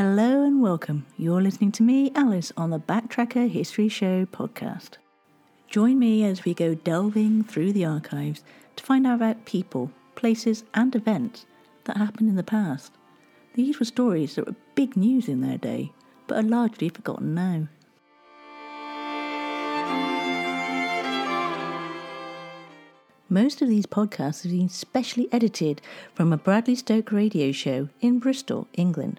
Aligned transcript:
Hello 0.00 0.44
and 0.44 0.62
welcome. 0.62 1.06
You're 1.16 1.42
listening 1.42 1.72
to 1.72 1.82
me, 1.82 2.12
Alice, 2.14 2.52
on 2.56 2.70
the 2.70 2.78
Backtracker 2.78 3.50
History 3.50 3.88
Show 3.88 4.26
podcast. 4.26 4.90
Join 5.66 5.98
me 5.98 6.22
as 6.24 6.44
we 6.44 6.54
go 6.54 6.76
delving 6.76 7.42
through 7.42 7.72
the 7.72 7.84
archives 7.84 8.44
to 8.76 8.84
find 8.84 9.08
out 9.08 9.16
about 9.16 9.44
people, 9.44 9.90
places, 10.14 10.62
and 10.72 10.94
events 10.94 11.46
that 11.82 11.96
happened 11.96 12.28
in 12.28 12.36
the 12.36 12.44
past. 12.44 12.92
These 13.54 13.80
were 13.80 13.84
stories 13.84 14.36
that 14.36 14.46
were 14.46 14.54
big 14.76 14.96
news 14.96 15.26
in 15.26 15.40
their 15.40 15.58
day, 15.58 15.90
but 16.28 16.38
are 16.38 16.48
largely 16.48 16.90
forgotten 16.90 17.34
now. 17.34 17.66
Most 23.28 23.60
of 23.60 23.68
these 23.68 23.86
podcasts 23.86 24.44
have 24.44 24.52
been 24.52 24.68
specially 24.68 25.28
edited 25.32 25.82
from 26.14 26.32
a 26.32 26.36
Bradley 26.36 26.76
Stoke 26.76 27.10
radio 27.10 27.50
show 27.50 27.88
in 28.00 28.20
Bristol, 28.20 28.68
England. 28.74 29.18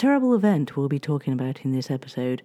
Terrible 0.00 0.34
event 0.34 0.78
we'll 0.78 0.88
be 0.88 0.98
talking 0.98 1.34
about 1.34 1.62
in 1.62 1.72
this 1.72 1.90
episode 1.90 2.40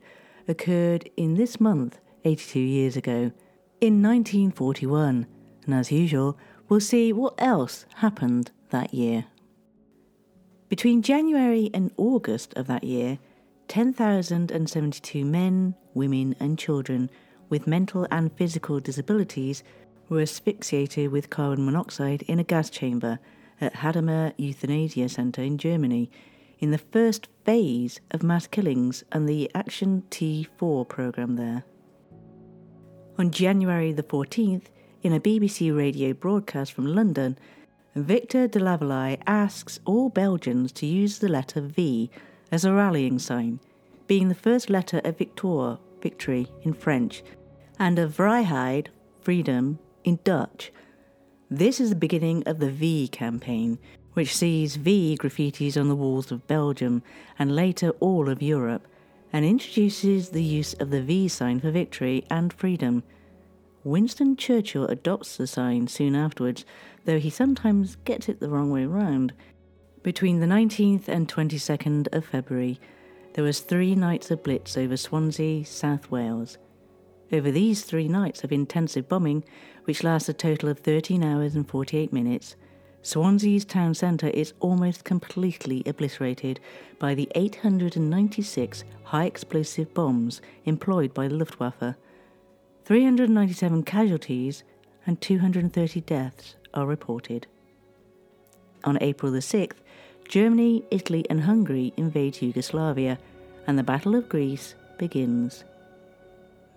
occurred 0.45 1.09
in 1.15 1.35
this 1.35 1.57
month 1.57 2.01
82 2.25 2.59
years 2.59 2.97
ago, 2.97 3.31
in 3.79 4.03
1941, 4.03 5.25
and 5.65 5.73
as 5.73 5.89
usual, 5.89 6.37
we'll 6.67 6.81
see 6.81 7.13
what 7.13 7.33
else 7.37 7.85
happened 7.95 8.51
that 8.71 8.93
year. 8.93 9.27
Between 10.67 11.01
January 11.01 11.69
and 11.73 11.93
August 11.95 12.53
of 12.55 12.67
that 12.67 12.83
year, 12.83 13.19
10,072 13.69 15.23
men, 15.23 15.75
women, 15.93 16.35
and 16.41 16.59
children 16.59 17.09
with 17.47 17.67
mental 17.67 18.05
and 18.11 18.35
physical 18.35 18.81
disabilities 18.81 19.63
were 20.09 20.19
asphyxiated 20.19 21.09
with 21.09 21.29
carbon 21.29 21.63
monoxide 21.63 22.21
in 22.23 22.37
a 22.37 22.43
gas 22.43 22.69
chamber 22.69 23.17
at 23.61 23.75
Hadamar 23.75 24.33
Euthanasia 24.35 25.07
Center 25.07 25.41
in 25.41 25.57
Germany 25.57 26.11
in 26.59 26.71
the 26.71 26.77
first 26.77 27.27
phase 27.43 27.99
of 28.11 28.23
mass 28.23 28.47
killings 28.47 29.03
and 29.11 29.27
the 29.27 29.51
Action 29.53 30.03
T4 30.09 30.87
programme 30.87 31.35
there. 31.35 31.63
On 33.17 33.31
January 33.31 33.91
the 33.91 34.03
14th, 34.03 34.65
in 35.03 35.13
a 35.13 35.19
BBC 35.19 35.75
radio 35.75 36.13
broadcast 36.13 36.73
from 36.73 36.85
London, 36.85 37.37
Victor 37.95 38.47
de 38.47 38.59
Laveleye 38.59 39.21
asks 39.25 39.79
all 39.85 40.09
Belgians 40.09 40.71
to 40.73 40.85
use 40.85 41.19
the 41.19 41.29
letter 41.29 41.61
V 41.61 42.09
as 42.51 42.65
a 42.65 42.73
rallying 42.73 43.19
sign, 43.19 43.59
being 44.07 44.27
the 44.27 44.35
first 44.35 44.69
letter 44.69 44.99
of 45.05 45.17
victoire, 45.17 45.79
victory, 46.01 46.47
in 46.63 46.73
French, 46.73 47.23
and 47.79 47.99
of 47.99 48.17
Vrijheid, 48.17 48.87
freedom, 49.21 49.79
in 50.03 50.19
Dutch. 50.23 50.71
This 51.49 51.79
is 51.79 51.89
the 51.89 51.95
beginning 51.95 52.43
of 52.45 52.59
the 52.59 52.69
V 52.69 53.07
campaign, 53.07 53.79
which 54.15 54.35
sees 54.35 54.77
V 54.77 55.17
graffitis 55.19 55.79
on 55.79 55.87
the 55.87 55.95
walls 55.95 56.31
of 56.31 56.47
Belgium 56.47 57.03
and 57.37 57.55
later 57.55 57.91
all 57.99 58.29
of 58.29 58.41
Europe, 58.41 58.87
and 59.31 59.45
introduces 59.45 60.29
the 60.29 60.43
use 60.43 60.73
of 60.75 60.89
the 60.89 61.01
V 61.01 61.27
sign 61.27 61.59
for 61.59 61.69
victory 61.69 62.25
and 62.29 62.53
freedom. 62.53 63.03
Winston 63.83 64.37
Churchill 64.37 64.87
adopts 64.87 65.35
the 65.35 65.45
sign 65.45 65.87
soon 65.87 66.15
afterwards, 66.15 66.65
though 67.03 67.19
he 67.19 67.29
sometimes 67.29 67.97
gets 68.05 68.29
it 68.29 68.39
the 68.39 68.49
wrong 68.49 68.71
way 68.71 68.85
round. 68.85 69.33
Between 70.01 70.39
the 70.39 70.47
19th 70.47 71.09
and 71.09 71.27
22nd 71.27 72.07
of 72.15 72.25
February, 72.25 72.79
there 73.33 73.43
was 73.43 73.59
three 73.59 73.95
nights 73.95 74.31
of 74.31 74.43
blitz 74.43 74.77
over 74.77 74.95
Swansea, 74.95 75.65
South 75.65 76.09
Wales. 76.09 76.57
Over 77.33 77.51
these 77.51 77.83
three 77.83 78.07
nights 78.07 78.45
of 78.45 78.53
intensive 78.53 79.09
bombing, 79.09 79.43
which 79.83 80.03
last 80.03 80.29
a 80.29 80.33
total 80.33 80.69
of 80.69 80.79
13 80.79 81.21
hours 81.21 81.53
and 81.53 81.67
48 81.67 82.13
minutes, 82.13 82.55
Swansea's 83.05 83.65
town 83.65 83.93
centre 83.93 84.29
is 84.29 84.53
almost 84.59 85.03
completely 85.03 85.83
obliterated 85.85 86.59
by 86.97 87.13
the 87.13 87.29
896 87.35 88.83
high 89.03 89.25
explosive 89.25 89.93
bombs 89.93 90.41
employed 90.65 91.13
by 91.13 91.27
the 91.27 91.35
Luftwaffe. 91.35 91.93
397 92.83 93.83
casualties 93.83 94.63
and 95.05 95.21
230 95.21 96.01
deaths 96.01 96.55
are 96.73 96.87
reported. 96.87 97.45
On 98.83 98.97
April 98.99 99.31
the 99.31 99.37
6th, 99.37 99.77
Germany, 100.27 100.83
Italy, 100.89 101.27
and 101.29 101.41
Hungary 101.41 101.93
invade 101.95 102.41
Yugoslavia, 102.41 103.19
and 103.67 103.77
the 103.77 103.83
Battle 103.83 104.15
of 104.15 104.27
Greece 104.27 104.73
begins. 104.97 105.63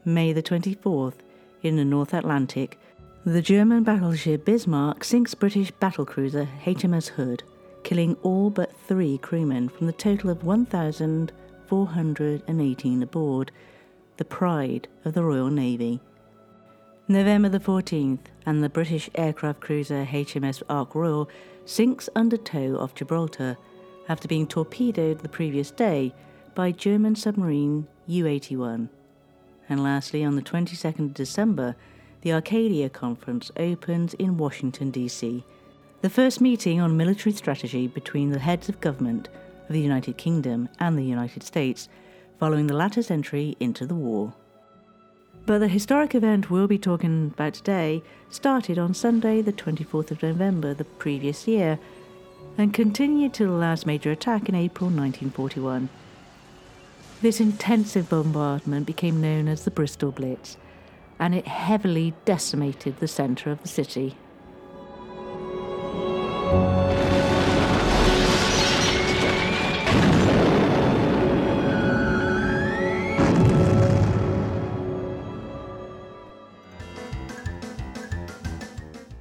May 0.04 0.34
the 0.34 0.42
24th, 0.42 1.20
in 1.62 1.76
the 1.76 1.86
North 1.86 2.12
Atlantic, 2.12 2.78
the 3.32 3.42
German 3.42 3.82
battleship 3.82 4.46
Bismarck 4.46 5.04
sinks 5.04 5.34
British 5.34 5.70
battlecruiser 5.72 6.48
HMS 6.62 7.08
Hood, 7.08 7.42
killing 7.82 8.16
all 8.22 8.48
but 8.48 8.74
three 8.86 9.18
crewmen 9.18 9.68
from 9.68 9.86
the 9.86 9.92
total 9.92 10.30
of 10.30 10.44
1,418 10.44 13.02
aboard, 13.02 13.52
the 14.16 14.24
pride 14.24 14.88
of 15.04 15.12
the 15.12 15.22
Royal 15.22 15.50
Navy. 15.50 16.00
November 17.06 17.50
the 17.50 17.60
14th, 17.60 18.20
and 18.46 18.64
the 18.64 18.70
British 18.70 19.10
aircraft 19.14 19.60
cruiser 19.60 20.06
HMS 20.06 20.62
Ark 20.70 20.94
Royal 20.94 21.28
sinks 21.66 22.08
under 22.14 22.38
tow 22.38 22.78
off 22.78 22.94
Gibraltar 22.94 23.58
after 24.08 24.26
being 24.26 24.46
torpedoed 24.46 25.18
the 25.18 25.28
previous 25.28 25.70
day 25.70 26.14
by 26.54 26.72
German 26.72 27.14
submarine 27.14 27.86
U 28.06 28.26
81. 28.26 28.88
And 29.68 29.82
lastly, 29.82 30.24
on 30.24 30.36
the 30.36 30.42
22nd 30.42 31.00
of 31.00 31.12
December, 31.14 31.76
the 32.22 32.32
Arcadia 32.32 32.88
Conference 32.88 33.50
opens 33.56 34.14
in 34.14 34.38
Washington, 34.38 34.90
D.C., 34.90 35.44
the 36.00 36.10
first 36.10 36.40
meeting 36.40 36.80
on 36.80 36.96
military 36.96 37.34
strategy 37.34 37.86
between 37.86 38.30
the 38.30 38.38
heads 38.38 38.68
of 38.68 38.80
government 38.80 39.28
of 39.68 39.72
the 39.72 39.80
United 39.80 40.16
Kingdom 40.16 40.68
and 40.78 40.96
the 40.96 41.04
United 41.04 41.42
States 41.42 41.88
following 42.38 42.66
the 42.66 42.76
latter's 42.76 43.10
entry 43.10 43.56
into 43.58 43.84
the 43.84 43.94
war. 43.94 44.32
But 45.46 45.58
the 45.58 45.68
historic 45.68 46.14
event 46.14 46.50
we'll 46.50 46.68
be 46.68 46.78
talking 46.78 47.32
about 47.34 47.54
today 47.54 48.02
started 48.30 48.78
on 48.78 48.94
Sunday, 48.94 49.42
the 49.42 49.52
24th 49.52 50.10
of 50.10 50.22
November 50.22 50.74
the 50.74 50.84
previous 50.84 51.48
year, 51.48 51.78
and 52.56 52.74
continued 52.74 53.34
till 53.34 53.48
the 53.48 53.54
last 53.54 53.86
major 53.86 54.10
attack 54.10 54.48
in 54.48 54.54
April 54.54 54.90
1941. 54.90 55.88
This 57.22 57.40
intensive 57.40 58.08
bombardment 58.08 58.86
became 58.86 59.20
known 59.20 59.48
as 59.48 59.64
the 59.64 59.70
Bristol 59.70 60.12
Blitz 60.12 60.56
and 61.18 61.34
it 61.34 61.46
heavily 61.46 62.14
decimated 62.24 62.98
the 62.98 63.08
centre 63.08 63.50
of 63.50 63.62
the 63.62 63.68
city. 63.68 64.16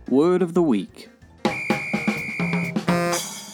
Word 0.10 0.42
of 0.42 0.54
the 0.54 0.62
Week. 0.62 1.10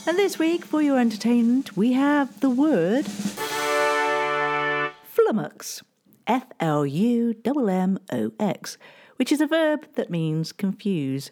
And 0.06 0.18
this 0.18 0.38
week, 0.38 0.64
for 0.64 0.82
your 0.82 1.00
entertainment, 1.00 1.76
we 1.76 1.94
have 1.94 2.40
the 2.42 2.50
word 2.50 3.06
flummox. 5.16 5.82
F 6.28 6.46
L 6.60 6.86
U 6.86 7.36
M 7.46 7.70
M 7.70 8.00
O 8.12 8.32
X, 8.40 8.78
which 9.18 9.32
is 9.32 9.42
a 9.42 9.48
verb 9.48 9.88
that 9.96 10.10
means 10.10 10.52
confuse. 10.52 11.32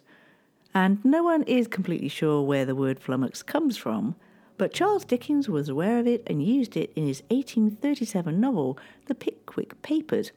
And 0.73 1.03
no 1.03 1.23
one 1.23 1.43
is 1.43 1.67
completely 1.67 2.07
sure 2.07 2.41
where 2.41 2.65
the 2.65 2.75
word 2.75 2.99
flummox 2.99 3.45
comes 3.45 3.77
from, 3.77 4.15
but 4.57 4.73
Charles 4.73 5.03
Dickens 5.03 5.49
was 5.49 5.69
aware 5.69 5.99
of 5.99 6.07
it 6.07 6.23
and 6.27 6.43
used 6.43 6.77
it 6.77 6.93
in 6.95 7.07
his 7.07 7.23
1837 7.29 8.39
novel, 8.39 8.77
The 9.07 9.15
Pickwick 9.15 9.81
Papers. 9.81 10.31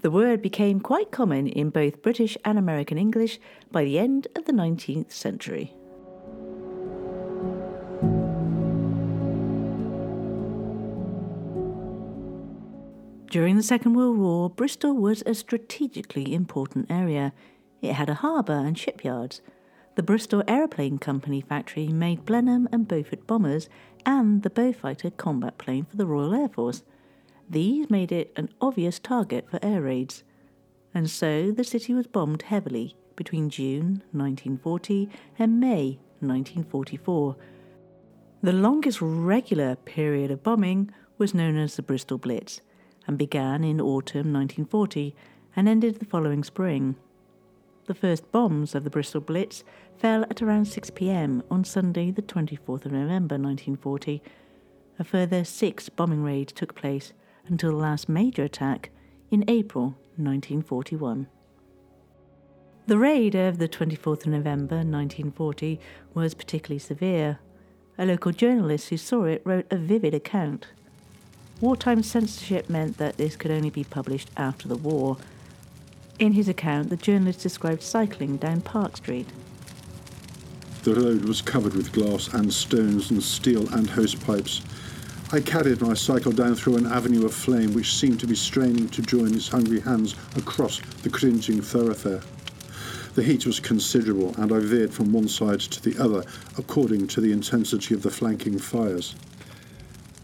The 0.00 0.10
word 0.10 0.42
became 0.42 0.80
quite 0.80 1.10
common 1.10 1.46
in 1.46 1.70
both 1.70 2.02
British 2.02 2.36
and 2.44 2.58
American 2.58 2.98
English 2.98 3.38
by 3.70 3.84
the 3.84 3.98
end 3.98 4.28
of 4.36 4.44
the 4.44 4.52
19th 4.52 5.12
century. 5.12 5.74
During 13.30 13.56
the 13.56 13.62
Second 13.62 13.92
World 13.92 14.16
War, 14.16 14.48
Bristol 14.48 14.94
was 14.94 15.22
a 15.26 15.34
strategically 15.34 16.32
important 16.32 16.90
area. 16.90 17.34
It 17.82 17.92
had 17.92 18.08
a 18.08 18.14
harbour 18.14 18.54
and 18.54 18.78
shipyards. 18.78 19.42
The 19.96 20.02
Bristol 20.02 20.42
Aeroplane 20.48 20.96
Company 20.96 21.42
factory 21.42 21.88
made 21.88 22.24
Blenheim 22.24 22.70
and 22.72 22.88
Beaufort 22.88 23.26
bombers 23.26 23.68
and 24.06 24.42
the 24.44 24.48
Beaufighter 24.48 25.14
combat 25.14 25.58
plane 25.58 25.84
for 25.84 25.98
the 25.98 26.06
Royal 26.06 26.34
Air 26.34 26.48
Force. 26.48 26.84
These 27.50 27.90
made 27.90 28.12
it 28.12 28.32
an 28.36 28.48
obvious 28.62 28.98
target 28.98 29.50
for 29.50 29.58
air 29.62 29.82
raids. 29.82 30.22
And 30.94 31.10
so 31.10 31.50
the 31.50 31.64
city 31.64 31.92
was 31.92 32.06
bombed 32.06 32.42
heavily 32.42 32.96
between 33.14 33.50
June 33.50 34.02
1940 34.12 35.10
and 35.38 35.60
May 35.60 35.98
1944. 36.20 37.36
The 38.42 38.52
longest 38.54 39.02
regular 39.02 39.76
period 39.76 40.30
of 40.30 40.42
bombing 40.42 40.90
was 41.18 41.34
known 41.34 41.58
as 41.58 41.76
the 41.76 41.82
Bristol 41.82 42.16
Blitz 42.16 42.62
and 43.08 43.18
began 43.18 43.64
in 43.64 43.80
autumn 43.80 44.32
1940 44.32 45.16
and 45.56 45.68
ended 45.68 45.98
the 45.98 46.04
following 46.04 46.44
spring. 46.44 46.94
The 47.86 47.94
first 47.94 48.30
bombs 48.30 48.74
of 48.74 48.84
the 48.84 48.90
Bristol 48.90 49.22
Blitz 49.22 49.64
fell 49.96 50.24
at 50.24 50.42
around 50.42 50.66
6 50.66 50.90
pm 50.90 51.42
on 51.50 51.64
Sunday, 51.64 52.10
the 52.10 52.22
24th 52.22 52.84
of 52.84 52.92
November 52.92 53.36
1940. 53.36 54.22
A 54.98 55.04
further 55.04 55.44
six 55.44 55.88
bombing 55.88 56.22
raids 56.22 56.52
took 56.52 56.74
place 56.74 57.12
until 57.46 57.70
the 57.70 57.76
last 57.76 58.08
major 58.08 58.44
attack 58.44 58.90
in 59.30 59.44
April 59.48 59.96
1941. 60.16 61.28
The 62.86 62.98
raid 62.98 63.34
of 63.34 63.58
the 63.58 63.68
24th 63.68 64.22
of 64.22 64.26
November 64.28 64.76
1940 64.76 65.80
was 66.14 66.34
particularly 66.34 66.78
severe. 66.78 67.38
A 67.96 68.06
local 68.06 68.32
journalist 68.32 68.88
who 68.88 68.96
saw 68.96 69.24
it 69.24 69.42
wrote 69.44 69.66
a 69.70 69.76
vivid 69.76 70.14
account. 70.14 70.68
Wartime 71.60 72.04
censorship 72.04 72.70
meant 72.70 72.98
that 72.98 73.16
this 73.16 73.34
could 73.34 73.50
only 73.50 73.70
be 73.70 73.82
published 73.82 74.30
after 74.36 74.68
the 74.68 74.76
war, 74.76 75.16
in 76.18 76.32
his 76.32 76.48
account, 76.48 76.90
the 76.90 76.96
journalist 76.96 77.40
described 77.40 77.82
cycling 77.82 78.38
down 78.38 78.60
Park 78.60 78.96
Street. 78.96 79.28
The 80.82 80.94
road 80.94 81.24
was 81.24 81.42
covered 81.42 81.74
with 81.74 81.92
glass 81.92 82.28
and 82.34 82.52
stones 82.52 83.10
and 83.10 83.22
steel 83.22 83.68
and 83.72 83.88
hosepipes. 83.88 84.62
I 85.32 85.40
carried 85.40 85.80
my 85.80 85.94
cycle 85.94 86.32
down 86.32 86.54
through 86.54 86.76
an 86.76 86.86
avenue 86.86 87.24
of 87.24 87.34
flame 87.34 87.72
which 87.72 87.94
seemed 87.94 88.18
to 88.20 88.26
be 88.26 88.34
straining 88.34 88.88
to 88.88 89.02
join 89.02 89.34
its 89.34 89.48
hungry 89.48 89.80
hands 89.80 90.16
across 90.36 90.80
the 91.02 91.10
cringing 91.10 91.60
thoroughfare. 91.60 92.22
The 93.14 93.22
heat 93.22 93.46
was 93.46 93.60
considerable, 93.60 94.34
and 94.38 94.52
I 94.52 94.58
veered 94.58 94.92
from 94.92 95.12
one 95.12 95.28
side 95.28 95.60
to 95.60 95.82
the 95.82 96.02
other 96.02 96.24
according 96.56 97.08
to 97.08 97.20
the 97.20 97.32
intensity 97.32 97.94
of 97.94 98.02
the 98.02 98.10
flanking 98.10 98.58
fires. 98.58 99.14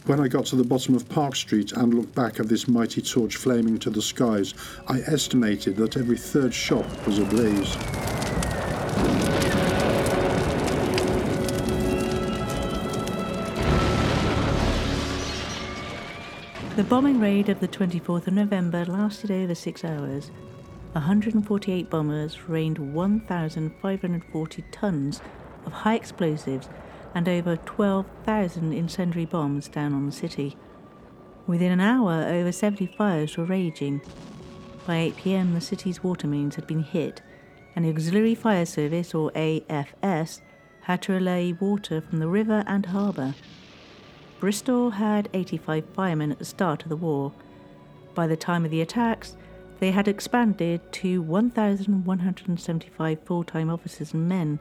When 0.06 0.20
I 0.20 0.28
got 0.28 0.44
to 0.46 0.56
the 0.56 0.64
bottom 0.64 0.94
of 0.94 1.08
Park 1.08 1.34
Street 1.34 1.72
and 1.72 1.94
looked 1.94 2.14
back 2.14 2.38
at 2.38 2.46
this 2.46 2.68
mighty 2.68 3.00
torch 3.00 3.36
flaming 3.36 3.78
to 3.78 3.88
the 3.88 4.02
skies, 4.02 4.52
I 4.86 5.00
estimated 5.00 5.76
that 5.76 5.96
every 5.96 6.18
third 6.18 6.52
shop 6.52 6.84
was 7.06 7.18
ablaze. 7.18 7.74
The 16.76 16.84
bombing 16.84 17.18
raid 17.18 17.48
of 17.48 17.60
the 17.60 17.68
24th 17.68 18.26
of 18.26 18.34
November 18.34 18.84
lasted 18.84 19.30
over 19.30 19.54
six 19.54 19.86
hours. 19.86 20.30
148 20.92 21.88
bombers 21.88 22.46
rained 22.46 22.76
1,540 22.92 24.64
tons 24.70 25.22
of 25.64 25.72
high 25.72 25.94
explosives 25.94 26.68
and 27.14 27.28
over 27.28 27.56
12,000 27.56 28.72
incendiary 28.72 29.24
bombs 29.24 29.68
down 29.68 29.94
on 29.94 30.06
the 30.06 30.12
city. 30.12 30.56
Within 31.46 31.72
an 31.72 31.80
hour, 31.80 32.24
over 32.24 32.50
70 32.50 32.86
fires 32.86 33.36
were 33.36 33.44
raging. 33.44 34.00
By 34.86 34.96
8 34.96 35.16
pm, 35.16 35.54
the 35.54 35.60
city's 35.60 36.02
water 36.02 36.26
mains 36.26 36.56
had 36.56 36.66
been 36.66 36.82
hit, 36.82 37.22
and 37.76 37.84
the 37.84 37.90
Auxiliary 37.90 38.34
Fire 38.34 38.66
Service, 38.66 39.14
or 39.14 39.30
AFS, 39.32 40.40
had 40.82 41.02
to 41.02 41.12
relay 41.12 41.52
water 41.52 42.00
from 42.00 42.18
the 42.18 42.28
river 42.28 42.64
and 42.66 42.86
harbour. 42.86 43.34
Bristol 44.40 44.90
had 44.90 45.28
85 45.32 45.84
firemen 45.94 46.32
at 46.32 46.38
the 46.38 46.44
start 46.44 46.82
of 46.82 46.88
the 46.88 46.96
war. 46.96 47.32
By 48.14 48.26
the 48.26 48.36
time 48.36 48.64
of 48.64 48.70
the 48.70 48.82
attacks, 48.82 49.36
they 49.80 49.90
had 49.90 50.08
expanded 50.08 50.80
to 50.92 51.22
1,175 51.22 53.18
full 53.24 53.44
time 53.44 53.70
officers 53.70 54.12
and 54.12 54.28
men, 54.28 54.58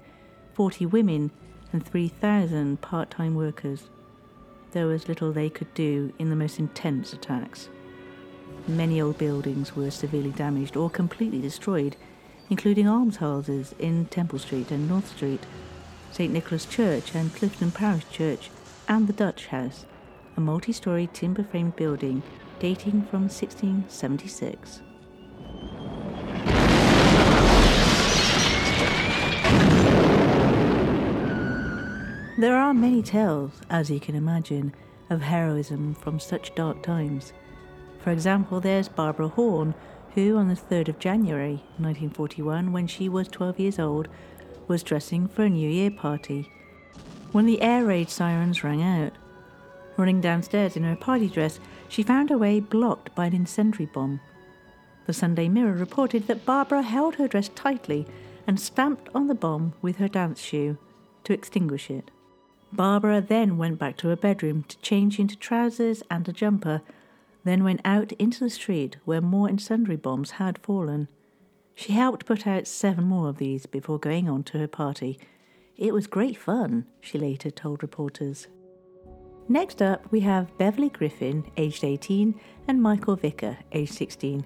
40 0.53 0.85
women, 0.85 1.31
and 1.73 1.85
3,000 1.85 2.79
part 2.81 3.09
time 3.09 3.35
workers. 3.35 3.89
There 4.71 4.87
was 4.87 5.07
little 5.07 5.31
they 5.31 5.49
could 5.49 5.73
do 5.73 6.13
in 6.17 6.29
the 6.29 6.35
most 6.35 6.59
intense 6.59 7.11
attacks. 7.13 7.69
Many 8.67 9.01
old 9.01 9.17
buildings 9.17 9.75
were 9.75 9.91
severely 9.91 10.31
damaged 10.31 10.77
or 10.77 10.89
completely 10.89 11.41
destroyed, 11.41 11.97
including 12.49 12.87
almshouses 12.87 13.75
in 13.79 14.05
Temple 14.05 14.39
Street 14.39 14.71
and 14.71 14.87
North 14.87 15.09
Street, 15.09 15.41
St 16.11 16.31
Nicholas 16.31 16.65
Church 16.65 17.13
and 17.13 17.33
Clifton 17.35 17.71
Parish 17.71 18.07
Church, 18.09 18.49
and 18.87 19.07
the 19.07 19.13
Dutch 19.13 19.47
House, 19.47 19.85
a 20.37 20.41
multi 20.41 20.71
story 20.71 21.09
timber 21.11 21.43
framed 21.43 21.75
building 21.75 22.23
dating 22.59 23.01
from 23.03 23.23
1676. 23.23 24.81
There 32.35 32.57
are 32.57 32.73
many 32.73 33.03
tales, 33.03 33.61
as 33.69 33.91
you 33.91 33.99
can 33.99 34.15
imagine, 34.15 34.73
of 35.11 35.21
heroism 35.21 35.93
from 35.93 36.19
such 36.19 36.55
dark 36.55 36.81
times. 36.81 37.31
For 37.99 38.09
example, 38.09 38.59
there's 38.59 38.89
Barbara 38.89 39.27
Horn, 39.27 39.75
who 40.15 40.37
on 40.37 40.47
the 40.47 40.55
3rd 40.55 40.87
of 40.87 40.97
January 40.97 41.63
1941, 41.77 42.71
when 42.71 42.87
she 42.87 43.07
was 43.07 43.27
12 43.27 43.59
years 43.59 43.77
old, 43.77 44.07
was 44.67 44.81
dressing 44.81 45.27
for 45.27 45.43
a 45.43 45.49
New 45.49 45.69
Year 45.69 45.91
party. 45.91 46.49
When 47.33 47.45
the 47.45 47.61
air 47.61 47.85
raid 47.85 48.09
sirens 48.09 48.63
rang 48.63 48.81
out, 48.81 49.13
running 49.95 50.19
downstairs 50.19 50.75
in 50.75 50.83
her 50.85 50.95
party 50.95 51.29
dress, 51.29 51.59
she 51.87 52.01
found 52.01 52.31
her 52.31 52.37
way 52.39 52.59
blocked 52.59 53.13
by 53.13 53.27
an 53.27 53.35
incendiary 53.35 53.85
bomb. 53.93 54.21
The 55.05 55.13
Sunday 55.13 55.49
Mirror 55.49 55.73
reported 55.73 56.25
that 56.25 56.47
Barbara 56.47 56.81
held 56.81 57.15
her 57.15 57.27
dress 57.27 57.49
tightly 57.49 58.07
and 58.47 58.59
stamped 58.59 59.09
on 59.13 59.27
the 59.27 59.35
bomb 59.35 59.73
with 59.83 59.97
her 59.97 60.07
dance 60.07 60.41
shoe 60.41 60.79
to 61.25 61.33
extinguish 61.33 61.91
it. 61.91 62.09
Barbara 62.75 63.21
then 63.21 63.57
went 63.57 63.77
back 63.77 63.97
to 63.97 64.07
her 64.07 64.15
bedroom 64.15 64.63
to 64.63 64.77
change 64.79 65.19
into 65.19 65.35
trousers 65.35 66.01
and 66.09 66.27
a 66.27 66.33
jumper, 66.33 66.81
then 67.43 67.63
went 67.63 67.81
out 67.85 68.13
into 68.13 68.39
the 68.39 68.49
street 68.49 68.97
where 69.05 69.21
more 69.21 69.47
incendiary 69.47 69.97
bombs 69.97 70.31
had 70.31 70.57
fallen. 70.57 71.07
She 71.75 71.93
helped 71.93 72.25
put 72.25 72.47
out 72.47 72.65
seven 72.65 73.05
more 73.05 73.29
of 73.29 73.37
these 73.37 73.67
before 73.67 73.99
going 73.99 74.27
on 74.27 74.43
to 74.43 74.57
her 74.57 74.67
party. 74.67 75.19
It 75.77 75.93
was 75.93 76.07
great 76.07 76.37
fun, 76.37 76.85
she 76.99 77.19
later 77.19 77.51
told 77.51 77.83
reporters. 77.83 78.47
Next 79.47 79.81
up, 79.81 80.11
we 80.11 80.21
have 80.21 80.57
Beverly 80.57 80.89
Griffin, 80.89 81.43
aged 81.57 81.83
18, 81.83 82.39
and 82.67 82.81
Michael 82.81 83.15
Vicker, 83.15 83.57
aged 83.71 83.93
16. 83.93 84.45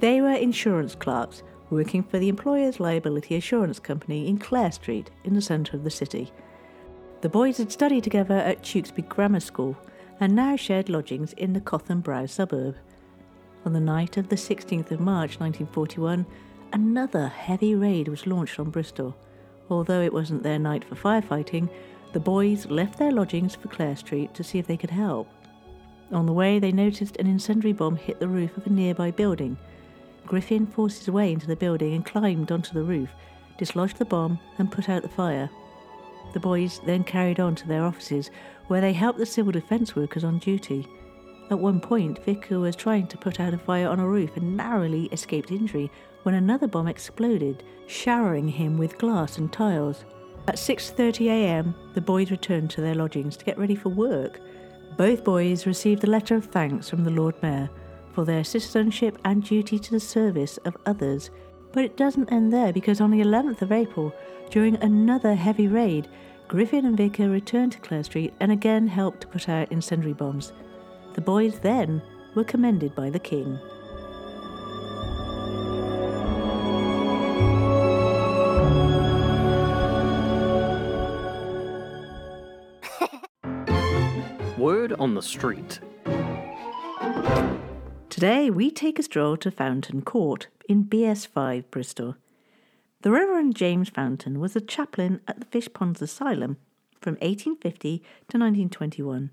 They 0.00 0.20
were 0.20 0.32
insurance 0.32 0.94
clerks 0.94 1.42
working 1.70 2.02
for 2.02 2.18
the 2.18 2.28
Employers 2.28 2.80
Liability 2.80 3.36
Assurance 3.36 3.78
Company 3.78 4.28
in 4.28 4.38
Clare 4.38 4.72
Street 4.72 5.10
in 5.24 5.34
the 5.34 5.40
centre 5.40 5.76
of 5.76 5.84
the 5.84 5.90
city. 5.90 6.32
The 7.26 7.30
boys 7.30 7.58
had 7.58 7.72
studied 7.72 8.04
together 8.04 8.36
at 8.36 8.62
Tewkesbury 8.62 9.02
Grammar 9.08 9.40
School 9.40 9.76
and 10.20 10.36
now 10.36 10.54
shared 10.54 10.88
lodgings 10.88 11.32
in 11.32 11.54
the 11.54 11.60
Cotham 11.60 12.00
Brow 12.00 12.24
suburb. 12.26 12.76
On 13.64 13.72
the 13.72 13.80
night 13.80 14.16
of 14.16 14.28
the 14.28 14.36
16th 14.36 14.92
of 14.92 15.00
March 15.00 15.40
1941, 15.40 16.24
another 16.72 17.26
heavy 17.26 17.74
raid 17.74 18.06
was 18.06 18.28
launched 18.28 18.60
on 18.60 18.70
Bristol. 18.70 19.16
Although 19.68 20.02
it 20.02 20.12
wasn't 20.12 20.44
their 20.44 20.60
night 20.60 20.84
for 20.84 20.94
firefighting, 20.94 21.68
the 22.12 22.20
boys 22.20 22.66
left 22.66 22.96
their 22.96 23.10
lodgings 23.10 23.56
for 23.56 23.66
Clare 23.66 23.96
Street 23.96 24.32
to 24.34 24.44
see 24.44 24.60
if 24.60 24.68
they 24.68 24.76
could 24.76 24.90
help. 24.90 25.28
On 26.12 26.26
the 26.26 26.32
way, 26.32 26.60
they 26.60 26.70
noticed 26.70 27.16
an 27.16 27.26
incendiary 27.26 27.72
bomb 27.72 27.96
hit 27.96 28.20
the 28.20 28.28
roof 28.28 28.56
of 28.56 28.68
a 28.68 28.70
nearby 28.70 29.10
building. 29.10 29.58
Griffin 30.26 30.64
forced 30.64 31.00
his 31.00 31.10
way 31.10 31.32
into 31.32 31.48
the 31.48 31.56
building 31.56 31.92
and 31.92 32.06
climbed 32.06 32.52
onto 32.52 32.72
the 32.72 32.84
roof, 32.84 33.10
dislodged 33.58 33.98
the 33.98 34.04
bomb, 34.04 34.38
and 34.58 34.70
put 34.70 34.88
out 34.88 35.02
the 35.02 35.08
fire. 35.08 35.50
The 36.36 36.40
boys 36.40 36.82
then 36.84 37.02
carried 37.02 37.40
on 37.40 37.54
to 37.54 37.66
their 37.66 37.82
offices, 37.82 38.30
where 38.66 38.82
they 38.82 38.92
helped 38.92 39.18
the 39.18 39.24
civil 39.24 39.52
defence 39.52 39.96
workers 39.96 40.22
on 40.22 40.38
duty. 40.38 40.86
At 41.50 41.60
one 41.60 41.80
point, 41.80 42.22
Vicker 42.26 42.60
was 42.60 42.76
trying 42.76 43.06
to 43.06 43.16
put 43.16 43.40
out 43.40 43.54
a 43.54 43.58
fire 43.58 43.88
on 43.88 44.00
a 44.00 44.06
roof 44.06 44.36
and 44.36 44.54
narrowly 44.54 45.06
escaped 45.06 45.50
injury 45.50 45.90
when 46.24 46.34
another 46.34 46.66
bomb 46.66 46.88
exploded, 46.88 47.62
showering 47.86 48.48
him 48.48 48.76
with 48.76 48.98
glass 48.98 49.38
and 49.38 49.50
tiles. 49.50 50.04
At 50.46 50.56
6:30 50.56 51.26
a.m., 51.28 51.74
the 51.94 52.02
boys 52.02 52.30
returned 52.30 52.68
to 52.72 52.82
their 52.82 52.94
lodgings 52.94 53.38
to 53.38 53.44
get 53.46 53.56
ready 53.56 53.74
for 53.74 53.88
work. 53.88 54.38
Both 54.98 55.24
boys 55.24 55.66
received 55.66 56.04
a 56.04 56.10
letter 56.10 56.34
of 56.36 56.44
thanks 56.44 56.90
from 56.90 57.02
the 57.02 57.10
Lord 57.10 57.42
Mayor 57.42 57.70
for 58.12 58.26
their 58.26 58.44
citizenship 58.44 59.16
and 59.24 59.42
duty 59.42 59.78
to 59.78 59.90
the 59.90 60.00
service 60.00 60.58
of 60.66 60.76
others. 60.84 61.30
But 61.76 61.84
it 61.84 61.96
doesn't 61.98 62.32
end 62.32 62.52
there 62.54 62.72
because 62.72 63.02
on 63.02 63.10
the 63.10 63.20
11th 63.20 63.60
of 63.60 63.70
April, 63.70 64.14
during 64.48 64.76
another 64.76 65.34
heavy 65.34 65.68
raid, 65.68 66.08
Griffin 66.48 66.86
and 66.86 66.96
Vicker 66.96 67.28
returned 67.28 67.72
to 67.72 67.78
Clare 67.80 68.02
Street 68.02 68.32
and 68.40 68.50
again 68.50 68.88
helped 68.88 69.20
to 69.20 69.26
put 69.26 69.46
out 69.46 69.70
incendiary 69.70 70.14
bombs. 70.14 70.54
The 71.12 71.20
boys 71.20 71.58
then 71.58 72.00
were 72.34 72.44
commended 72.44 72.94
by 72.94 73.10
the 73.10 73.18
King. 73.18 73.58
Word 84.56 84.94
on 84.94 85.14
the 85.14 85.20
street. 85.20 85.80
Today 88.08 88.48
we 88.48 88.70
take 88.70 88.98
a 88.98 89.02
stroll 89.02 89.36
to 89.36 89.50
Fountain 89.50 90.00
Court 90.00 90.46
in 90.68 90.84
BS5 90.84 91.64
Bristol. 91.70 92.16
The 93.02 93.10
Reverend 93.10 93.54
James 93.54 93.88
Fountain 93.88 94.40
was 94.40 94.56
a 94.56 94.60
chaplain 94.60 95.20
at 95.28 95.38
the 95.38 95.46
Fishponds 95.46 96.02
Asylum 96.02 96.56
from 97.00 97.14
1850 97.14 97.98
to 97.98 98.38
1921. 98.38 99.30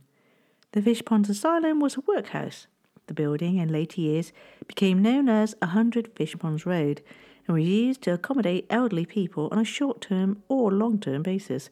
The 0.74 0.82
Fishponds 0.82 1.30
Asylum 1.30 1.80
was 1.80 1.98
a 1.98 2.04
workhouse. 2.08 2.68
The 3.08 3.14
building 3.14 3.58
in 3.58 3.72
later 3.72 4.02
years 4.02 4.32
became 4.68 5.02
known 5.02 5.28
as 5.28 5.56
100 5.60 6.16
Fishponds 6.16 6.66
Road 6.66 7.02
and 7.48 7.56
was 7.56 7.68
used 7.68 8.02
to 8.04 8.14
accommodate 8.14 8.68
elderly 8.70 9.06
people 9.06 9.50
on 9.52 9.60
a 9.60 9.66
short 9.66 10.02
term 10.02 10.44
or 10.48 10.72
long 10.72 11.00
term 11.00 11.24
basis. 11.24 11.70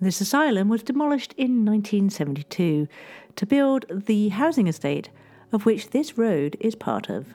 This 0.00 0.20
asylum 0.20 0.68
was 0.68 0.82
demolished 0.82 1.32
in 1.34 1.64
1972 1.64 2.86
to 3.34 3.46
build 3.46 3.86
the 3.90 4.28
housing 4.28 4.66
estate 4.66 5.10
of 5.52 5.64
which 5.64 5.90
this 5.90 6.18
road 6.18 6.56
is 6.60 6.74
part 6.74 7.08
of. 7.08 7.34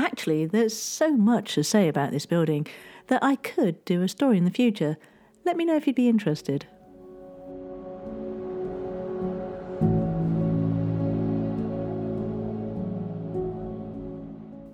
Actually, 0.00 0.46
there's 0.46 0.74
so 0.74 1.14
much 1.14 1.54
to 1.54 1.62
say 1.62 1.86
about 1.86 2.10
this 2.10 2.24
building 2.24 2.66
that 3.08 3.22
I 3.22 3.36
could 3.36 3.84
do 3.84 4.00
a 4.00 4.08
story 4.08 4.38
in 4.38 4.46
the 4.46 4.50
future. 4.50 4.96
Let 5.44 5.58
me 5.58 5.66
know 5.66 5.76
if 5.76 5.86
you'd 5.86 5.94
be 5.94 6.08
interested. 6.08 6.64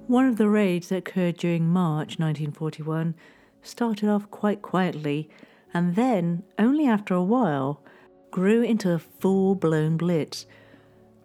One 0.06 0.28
of 0.28 0.36
the 0.36 0.48
raids 0.48 0.90
that 0.90 0.98
occurred 0.98 1.38
during 1.38 1.66
March 1.68 2.20
1941 2.20 3.16
started 3.62 4.08
off 4.08 4.30
quite 4.30 4.62
quietly 4.62 5.28
and 5.74 5.96
then, 5.96 6.44
only 6.56 6.86
after 6.86 7.14
a 7.14 7.22
while, 7.22 7.82
grew 8.30 8.62
into 8.62 8.92
a 8.92 9.00
full 9.00 9.56
blown 9.56 9.96
blitz. 9.96 10.46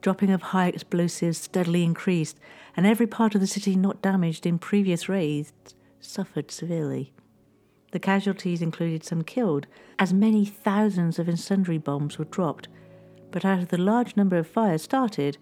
Dropping 0.01 0.31
of 0.31 0.41
high 0.41 0.67
explosives 0.67 1.37
steadily 1.37 1.83
increased, 1.83 2.39
and 2.75 2.87
every 2.87 3.07
part 3.07 3.35
of 3.35 3.41
the 3.41 3.47
city 3.47 3.75
not 3.75 4.01
damaged 4.01 4.45
in 4.45 4.57
previous 4.57 5.07
raids 5.07 5.53
suffered 5.99 6.49
severely. 6.49 7.13
The 7.91 7.99
casualties 7.99 8.61
included 8.61 9.03
some 9.03 9.23
killed, 9.23 9.67
as 9.99 10.13
many 10.13 10.45
thousands 10.45 11.19
of 11.19 11.29
incendiary 11.29 11.77
bombs 11.77 12.17
were 12.17 12.25
dropped, 12.25 12.67
but 13.29 13.45
out 13.45 13.59
of 13.59 13.67
the 13.67 13.77
large 13.77 14.17
number 14.17 14.37
of 14.37 14.47
fires 14.47 14.81
started, 14.81 15.37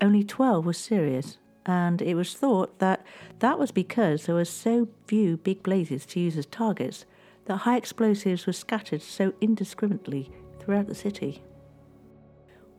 only 0.00 0.24
12 0.24 0.66
were 0.66 0.72
serious, 0.72 1.38
and 1.64 2.02
it 2.02 2.14
was 2.14 2.34
thought 2.34 2.78
that 2.78 3.06
that 3.38 3.58
was 3.58 3.70
because 3.70 4.26
there 4.26 4.34
were 4.34 4.44
so 4.44 4.88
few 5.06 5.36
big 5.36 5.62
blazes 5.62 6.04
to 6.06 6.20
use 6.20 6.36
as 6.36 6.46
targets 6.46 7.04
that 7.44 7.58
high 7.58 7.76
explosives 7.76 8.46
were 8.46 8.52
scattered 8.52 9.02
so 9.02 9.34
indiscriminately 9.40 10.30
throughout 10.58 10.86
the 10.86 10.94
city. 10.94 11.42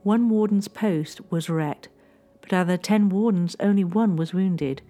One 0.04 0.30
warden's 0.30 0.68
post 0.68 1.22
was 1.30 1.50
wrecked, 1.50 1.90
but 2.42 2.52
out 2.54 2.64
of 2.64 2.68
the 2.68 2.78
ten 2.78 3.10
wardens, 3.10 3.56
only 3.60 3.84
one 3.84 4.16
was 4.16 4.34
wounded. 4.34 4.82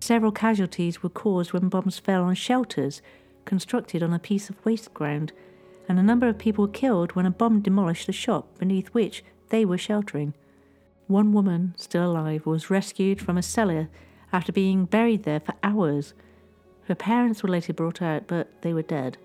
Several 0.00 0.32
casualties 0.32 1.02
were 1.02 1.10
caused 1.10 1.52
when 1.52 1.68
bombs 1.68 1.98
fell 1.98 2.24
on 2.24 2.34
shelters 2.34 3.02
constructed 3.44 4.02
on 4.02 4.12
a 4.12 4.18
piece 4.18 4.48
of 4.48 4.64
waste 4.64 4.92
ground, 4.94 5.32
and 5.88 5.98
a 5.98 6.02
number 6.02 6.28
of 6.28 6.38
people 6.38 6.66
were 6.66 6.72
killed 6.72 7.12
when 7.12 7.26
a 7.26 7.30
bomb 7.30 7.60
demolished 7.60 8.06
the 8.06 8.12
shop 8.12 8.58
beneath 8.58 8.88
which 8.88 9.24
they 9.50 9.64
were 9.64 9.78
sheltering. 9.78 10.34
One 11.08 11.32
woman, 11.32 11.74
still 11.76 12.10
alive, 12.10 12.46
was 12.46 12.70
rescued 12.70 13.20
from 13.20 13.38
a 13.38 13.42
cellar 13.42 13.88
after 14.32 14.52
being 14.52 14.84
buried 14.84 15.24
there 15.24 15.40
for 15.40 15.54
hours. 15.62 16.14
Her 16.84 16.94
parents 16.94 17.42
were 17.42 17.48
later 17.48 17.72
brought 17.72 18.00
out, 18.02 18.26
but 18.26 18.62
they 18.62 18.72
were 18.74 18.82
dead. 18.82 19.18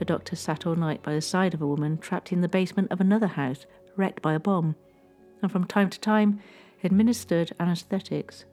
A 0.00 0.04
doctor 0.04 0.36
sat 0.36 0.66
all 0.66 0.76
night 0.76 1.02
by 1.02 1.14
the 1.14 1.20
side 1.20 1.54
of 1.54 1.62
a 1.62 1.66
woman 1.66 1.98
trapped 1.98 2.32
in 2.32 2.40
the 2.40 2.48
basement 2.48 2.92
of 2.92 3.00
another 3.00 3.26
house 3.26 3.66
wrecked 3.98 4.22
by 4.22 4.34
a 4.34 4.40
bomb, 4.40 4.76
and 5.42 5.50
from 5.50 5.64
time 5.64 5.90
to 5.90 6.00
time 6.00 6.40
administered 6.82 7.52
anaesthetics. 7.58 8.44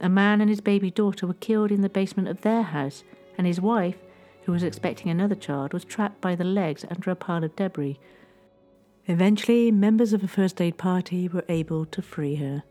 A 0.00 0.08
man 0.08 0.40
and 0.40 0.48
his 0.48 0.60
baby 0.60 0.90
daughter 0.90 1.26
were 1.26 1.34
killed 1.34 1.70
in 1.70 1.82
the 1.82 1.88
basement 1.88 2.28
of 2.28 2.40
their 2.40 2.62
house, 2.62 3.04
and 3.36 3.46
his 3.46 3.60
wife, 3.60 3.96
who 4.44 4.52
was 4.52 4.62
expecting 4.62 5.10
another 5.10 5.34
child, 5.34 5.72
was 5.72 5.84
trapped 5.84 6.20
by 6.20 6.34
the 6.34 6.44
legs 6.44 6.84
under 6.90 7.10
a 7.10 7.16
pile 7.16 7.44
of 7.44 7.54
debris. 7.56 7.98
Eventually, 9.06 9.70
members 9.70 10.12
of 10.12 10.22
a 10.22 10.28
first 10.28 10.60
aid 10.60 10.78
party 10.78 11.28
were 11.28 11.44
able 11.48 11.84
to 11.86 12.02
free 12.02 12.36
her. 12.36 12.62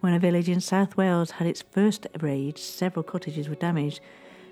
When 0.00 0.14
a 0.14 0.18
village 0.18 0.48
in 0.48 0.60
South 0.60 0.96
Wales 0.96 1.32
had 1.32 1.46
its 1.46 1.62
first 1.62 2.06
raid, 2.20 2.58
several 2.58 3.02
cottages 3.02 3.48
were 3.48 3.54
damaged, 3.54 4.00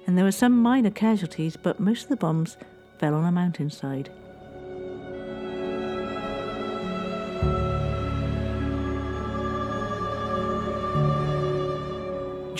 and 0.07 0.17
there 0.17 0.25
were 0.25 0.33
some 0.33 0.63
minor 0.63 0.91
casualties, 0.91 1.57
but 1.57 1.81
most 1.81 2.05
of 2.05 2.09
the 2.09 2.17
bombs 2.17 2.57
fell 2.99 3.15
on 3.15 3.25
a 3.25 3.33
mountainside. 3.33 4.11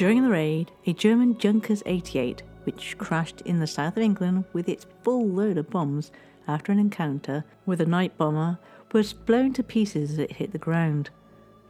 During 0.03 0.25
the 0.25 0.31
raid, 0.31 0.73
a 0.85 0.93
German 0.93 1.39
Junkers 1.39 1.81
88, 1.87 2.43
which 2.65 2.99
crashed 2.99 3.41
in 3.43 3.61
the 3.61 3.69
south 3.69 3.97
of 3.97 4.03
England 4.03 4.47
with 4.53 4.69
its 4.69 4.85
full 5.05 5.29
load 5.29 5.57
of 5.57 5.71
bombs 5.71 6.11
after 6.49 6.73
an 6.73 6.81
encounter 6.81 7.45
with 7.67 7.81
a 7.81 7.87
night 7.87 8.19
bomber, 8.19 8.59
was 8.91 9.13
blown 9.13 9.53
to 9.53 9.63
pieces 9.63 10.11
as 10.11 10.19
it 10.19 10.33
hit 10.33 10.51
the 10.51 10.59
ground. 10.59 11.11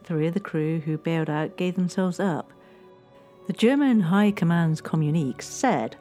Three 0.03 0.25
of 0.25 0.33
the 0.33 0.39
crew 0.39 0.79
who 0.79 0.97
bailed 0.97 1.29
out 1.29 1.57
gave 1.57 1.75
themselves 1.75 2.19
up. 2.19 2.51
The 3.45 3.53
German 3.53 3.99
High 3.99 4.31
Command's 4.31 4.81
communique 4.81 5.43
said, 5.43 5.95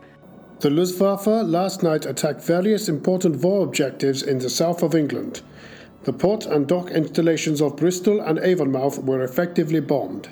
The 0.60 0.70
Luftwaffe 0.70 1.26
last 1.26 1.82
night 1.82 2.06
attacked 2.06 2.40
various 2.40 2.88
important 2.88 3.42
war 3.42 3.62
objectives 3.62 4.22
in 4.22 4.38
the 4.38 4.48
south 4.48 4.82
of 4.82 4.94
England. 4.94 5.42
The 6.04 6.14
port 6.14 6.46
and 6.46 6.66
dock 6.66 6.92
installations 6.92 7.60
of 7.60 7.76
Bristol 7.76 8.22
and 8.22 8.38
Avonmouth 8.38 9.04
were 9.04 9.22
effectively 9.22 9.80
bombed. 9.80 10.30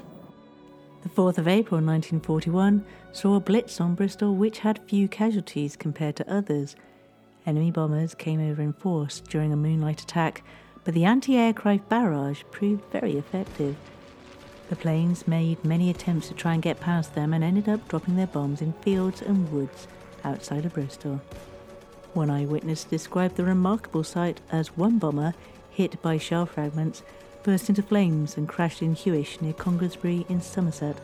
The 1.03 1.09
4th 1.09 1.39
of 1.39 1.49
April 1.49 1.81
1941 1.81 2.85
saw 3.13 3.37
a 3.37 3.41
blitz 3.41 3.81
on 3.81 3.95
Bristol 3.95 4.35
which 4.35 4.59
had 4.59 4.87
few 4.87 5.09
casualties 5.09 5.75
compared 5.75 6.15
to 6.17 6.31
others. 6.31 6.77
Enemy 7.47 7.71
bombers 7.71 8.15
came 8.15 8.39
over 8.39 8.61
in 8.61 8.75
force 8.75 9.21
during 9.21 9.51
a 9.51 9.57
moonlight 9.57 10.03
attack, 10.03 10.43
but 10.85 10.93
the 10.93 11.07
anti 11.07 11.39
aircraft 11.39 11.89
barrage 11.89 12.43
proved 12.51 12.85
very 12.93 13.17
effective. 13.17 13.77
The 14.69 14.77
planes 14.77 15.27
made 15.27 15.65
many 15.65 15.89
attempts 15.89 16.29
to 16.29 16.35
try 16.35 16.53
and 16.53 16.63
get 16.63 16.81
past 16.81 17.15
them 17.15 17.33
and 17.33 17.43
ended 17.43 17.67
up 17.67 17.89
dropping 17.89 18.17
their 18.17 18.27
bombs 18.27 18.61
in 18.61 18.75
fields 18.75 19.23
and 19.23 19.51
woods 19.51 19.89
outside 20.23 20.67
of 20.67 20.75
Bristol. 20.75 21.23
One 22.13 22.29
eyewitness 22.29 22.85
described 22.85 23.37
the 23.37 23.45
remarkable 23.45 24.05
sight 24.05 24.43
as 24.53 24.77
one 24.77 24.99
bomber, 24.99 25.33
hit 25.71 26.03
by 26.03 26.19
shell 26.19 26.45
fragments, 26.45 27.03
burst 27.43 27.69
into 27.69 27.83
flames 27.83 28.37
and 28.37 28.49
crashed 28.49 28.83
in 28.83 28.95
Hewish 28.95 29.41
near 29.41 29.53
Congresbury 29.53 30.27
in 30.29 30.41
Somerset. 30.41 30.97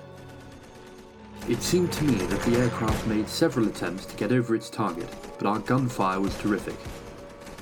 It 1.49 1.63
seemed 1.63 1.93
to 1.93 2.05
me 2.05 2.15
that 2.27 2.43
the 2.43 2.57
aircraft 2.59 3.07
made 3.07 3.29
several 3.29 3.69
attempts 3.69 4.07
to 4.07 4.17
get 4.17 4.33
over 4.33 4.55
its 4.55 4.69
target, 4.69 5.09
but 5.39 5.47
our 5.47 5.61
gunfire 5.61 6.21
was 6.21 6.37
terrific. 6.39 6.77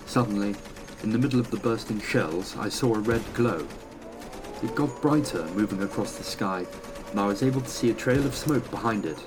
Suddenly, 0.07 0.55
in 1.03 1.11
the 1.11 1.19
middle 1.19 1.39
of 1.39 1.51
the 1.51 1.59
bursting 1.59 2.01
shells, 2.01 2.57
I 2.57 2.71
saw 2.71 2.95
a 2.95 3.01
red 3.01 3.23
glow. 3.35 3.67
It 4.63 4.75
got 4.75 5.03
brighter 5.03 5.45
moving 5.55 5.83
across 5.83 6.17
the 6.17 6.25
sky, 6.25 6.67
and 7.11 7.21
I 7.21 7.27
was 7.27 7.43
able 7.43 7.61
to 7.61 7.69
see 7.69 7.91
a 7.91 7.95
trail 7.95 8.25
of 8.25 8.35
smoke 8.35 8.71
behind 8.71 9.05
it. 9.05 9.19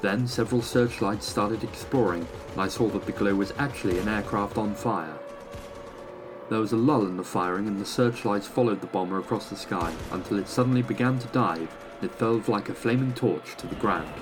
Then 0.00 0.26
several 0.26 0.62
searchlights 0.62 1.26
started 1.26 1.64
exploring, 1.64 2.26
and 2.52 2.60
I 2.60 2.68
saw 2.68 2.88
that 2.88 3.04
the 3.04 3.12
glow 3.12 3.34
was 3.34 3.52
actually 3.58 3.98
an 3.98 4.08
aircraft 4.08 4.58
on 4.58 4.74
fire. 4.74 5.18
There 6.48 6.60
was 6.60 6.72
a 6.72 6.76
lull 6.76 7.06
in 7.06 7.16
the 7.16 7.24
firing, 7.24 7.66
and 7.66 7.80
the 7.80 7.86
searchlights 7.86 8.46
followed 8.46 8.80
the 8.80 8.86
bomber 8.86 9.18
across 9.18 9.48
the 9.48 9.56
sky 9.56 9.94
until 10.10 10.38
it 10.38 10.48
suddenly 10.48 10.82
began 10.82 11.18
to 11.18 11.26
dive, 11.28 11.74
and 12.00 12.10
it 12.10 12.14
fell 12.14 12.42
like 12.46 12.68
a 12.68 12.74
flaming 12.74 13.14
torch 13.14 13.56
to 13.56 13.66
the 13.66 13.74
ground. 13.76 14.12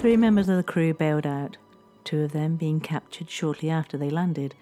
Three 0.00 0.16
members 0.16 0.48
of 0.48 0.56
the 0.56 0.62
crew 0.62 0.92
bailed 0.92 1.26
out, 1.26 1.56
two 2.04 2.22
of 2.22 2.32
them 2.32 2.56
being 2.56 2.80
captured 2.80 3.30
shortly 3.30 3.70
after 3.70 3.96
they 3.96 4.10
landed. 4.10 4.54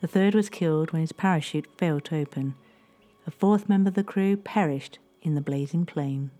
The 0.00 0.06
third 0.06 0.34
was 0.34 0.48
killed 0.48 0.92
when 0.92 1.00
his 1.00 1.12
parachute 1.12 1.66
failed 1.78 2.04
to 2.04 2.16
open. 2.16 2.54
A 3.26 3.30
fourth 3.30 3.68
member 3.68 3.88
of 3.88 3.94
the 3.94 4.04
crew 4.04 4.36
perished 4.36 4.98
in 5.22 5.34
the 5.34 5.40
blazing 5.40 5.86
plane. 5.86 6.30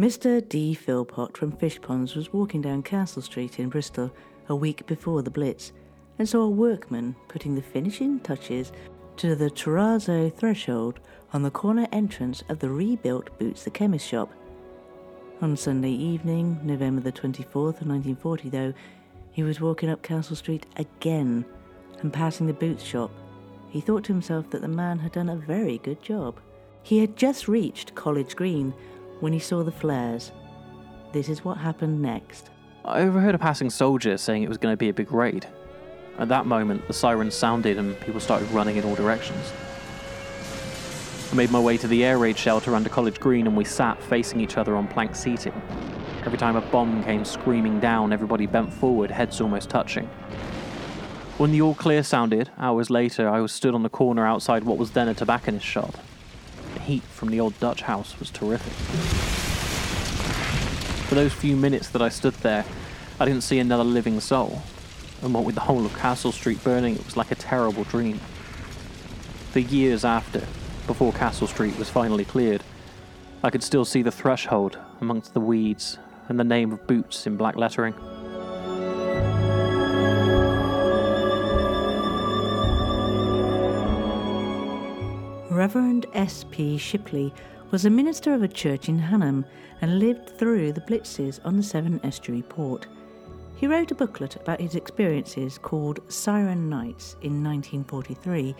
Mr. 0.00 0.40
D. 0.48 0.72
Philpott 0.72 1.36
from 1.36 1.52
Fishponds 1.52 2.16
was 2.16 2.32
walking 2.32 2.62
down 2.62 2.82
Castle 2.82 3.20
Street 3.20 3.58
in 3.58 3.68
Bristol 3.68 4.10
a 4.48 4.56
week 4.56 4.86
before 4.86 5.20
the 5.20 5.30
Blitz 5.30 5.74
and 6.18 6.26
saw 6.26 6.40
a 6.40 6.48
workman 6.48 7.14
putting 7.28 7.54
the 7.54 7.60
finishing 7.60 8.18
touches 8.20 8.72
to 9.18 9.36
the 9.36 9.50
terrazzo 9.50 10.34
threshold 10.34 11.00
on 11.34 11.42
the 11.42 11.50
corner 11.50 11.86
entrance 11.92 12.42
of 12.48 12.60
the 12.60 12.70
rebuilt 12.70 13.38
Boots 13.38 13.64
the 13.64 13.70
Chemist 13.70 14.08
shop. 14.08 14.32
On 15.42 15.54
Sunday 15.54 15.92
evening, 15.92 16.58
November 16.62 17.02
the 17.02 17.12
24th, 17.12 17.84
1940, 17.84 18.48
though, 18.48 18.72
he 19.32 19.42
was 19.42 19.60
walking 19.60 19.90
up 19.90 20.00
Castle 20.00 20.34
Street 20.34 20.64
again 20.76 21.44
and 22.00 22.10
passing 22.10 22.46
the 22.46 22.54
boots 22.54 22.84
shop. 22.84 23.10
He 23.68 23.82
thought 23.82 24.04
to 24.04 24.14
himself 24.14 24.48
that 24.48 24.62
the 24.62 24.68
man 24.68 24.98
had 24.98 25.12
done 25.12 25.28
a 25.28 25.36
very 25.36 25.76
good 25.76 26.02
job. 26.02 26.40
He 26.82 27.00
had 27.00 27.18
just 27.18 27.48
reached 27.48 27.94
College 27.94 28.34
Green 28.34 28.72
when 29.20 29.32
he 29.32 29.38
saw 29.38 29.62
the 29.62 29.72
flares. 29.72 30.32
This 31.12 31.28
is 31.28 31.44
what 31.44 31.58
happened 31.58 32.00
next. 32.00 32.50
I 32.84 33.02
overheard 33.02 33.34
a 33.34 33.38
passing 33.38 33.70
soldier 33.70 34.16
saying 34.16 34.42
it 34.42 34.48
was 34.48 34.58
going 34.58 34.72
to 34.72 34.76
be 34.76 34.88
a 34.88 34.94
big 34.94 35.12
raid. 35.12 35.46
At 36.18 36.28
that 36.28 36.46
moment, 36.46 36.86
the 36.86 36.92
sirens 36.92 37.34
sounded 37.34 37.78
and 37.78 37.98
people 38.00 38.20
started 38.20 38.50
running 38.50 38.76
in 38.76 38.84
all 38.84 38.94
directions. 38.94 39.52
I 41.30 41.34
made 41.34 41.50
my 41.50 41.60
way 41.60 41.76
to 41.76 41.86
the 41.86 42.04
air 42.04 42.18
raid 42.18 42.36
shelter 42.36 42.74
under 42.74 42.88
College 42.88 43.20
Green 43.20 43.46
and 43.46 43.56
we 43.56 43.64
sat 43.64 44.02
facing 44.02 44.40
each 44.40 44.56
other 44.56 44.74
on 44.76 44.88
plank 44.88 45.14
seating. 45.14 45.54
Every 46.24 46.38
time 46.38 46.56
a 46.56 46.60
bomb 46.60 47.02
came 47.04 47.24
screaming 47.24 47.80
down, 47.80 48.12
everybody 48.12 48.46
bent 48.46 48.72
forward, 48.72 49.10
heads 49.10 49.40
almost 49.40 49.70
touching. 49.70 50.06
When 51.38 51.52
the 51.52 51.62
all 51.62 51.74
clear 51.74 52.02
sounded, 52.02 52.50
hours 52.58 52.90
later, 52.90 53.28
I 53.28 53.40
was 53.40 53.52
stood 53.52 53.74
on 53.74 53.82
the 53.82 53.88
corner 53.88 54.26
outside 54.26 54.64
what 54.64 54.76
was 54.76 54.90
then 54.90 55.08
a 55.08 55.14
tobacconist 55.14 55.64
shop. 55.64 55.94
Heat 56.90 57.04
from 57.04 57.30
the 57.30 57.38
old 57.38 57.56
Dutch 57.60 57.82
house 57.82 58.18
was 58.18 58.30
terrific. 58.30 58.72
For 61.06 61.14
those 61.14 61.32
few 61.32 61.54
minutes 61.54 61.88
that 61.90 62.02
I 62.02 62.08
stood 62.08 62.34
there, 62.34 62.64
I 63.20 63.24
didn't 63.24 63.44
see 63.44 63.60
another 63.60 63.84
living 63.84 64.18
soul. 64.18 64.60
And 65.22 65.32
what 65.32 65.44
with 65.44 65.54
the 65.54 65.60
whole 65.60 65.86
of 65.86 65.96
Castle 65.96 66.32
Street 66.32 66.64
burning, 66.64 66.96
it 66.96 67.04
was 67.04 67.16
like 67.16 67.30
a 67.30 67.36
terrible 67.36 67.84
dream. 67.84 68.18
For 69.52 69.60
years 69.60 70.04
after, 70.04 70.40
before 70.88 71.12
Castle 71.12 71.46
Street 71.46 71.78
was 71.78 71.88
finally 71.88 72.24
cleared, 72.24 72.64
I 73.44 73.50
could 73.50 73.62
still 73.62 73.84
see 73.84 74.02
the 74.02 74.10
threshold 74.10 74.76
amongst 75.00 75.32
the 75.32 75.38
weeds 75.40 75.96
and 76.28 76.40
the 76.40 76.44
name 76.44 76.72
of 76.72 76.88
Boots 76.88 77.24
in 77.24 77.36
black 77.36 77.54
lettering. 77.54 77.94
Reverend 85.60 86.06
S.P. 86.14 86.78
Shipley 86.78 87.34
was 87.70 87.84
a 87.84 87.90
minister 87.90 88.32
of 88.32 88.42
a 88.42 88.48
church 88.48 88.88
in 88.88 88.98
Hanham 88.98 89.44
and 89.82 89.98
lived 89.98 90.30
through 90.38 90.72
the 90.72 90.80
blitzes 90.80 91.38
on 91.44 91.58
the 91.58 91.62
Severn 91.62 92.00
Estuary 92.02 92.40
port. 92.40 92.86
He 93.56 93.66
wrote 93.66 93.90
a 93.90 93.94
booklet 93.94 94.36
about 94.36 94.62
his 94.62 94.74
experiences 94.74 95.58
called 95.58 96.00
Siren 96.10 96.70
Nights 96.70 97.16
in 97.20 97.44
1943, 97.44 98.54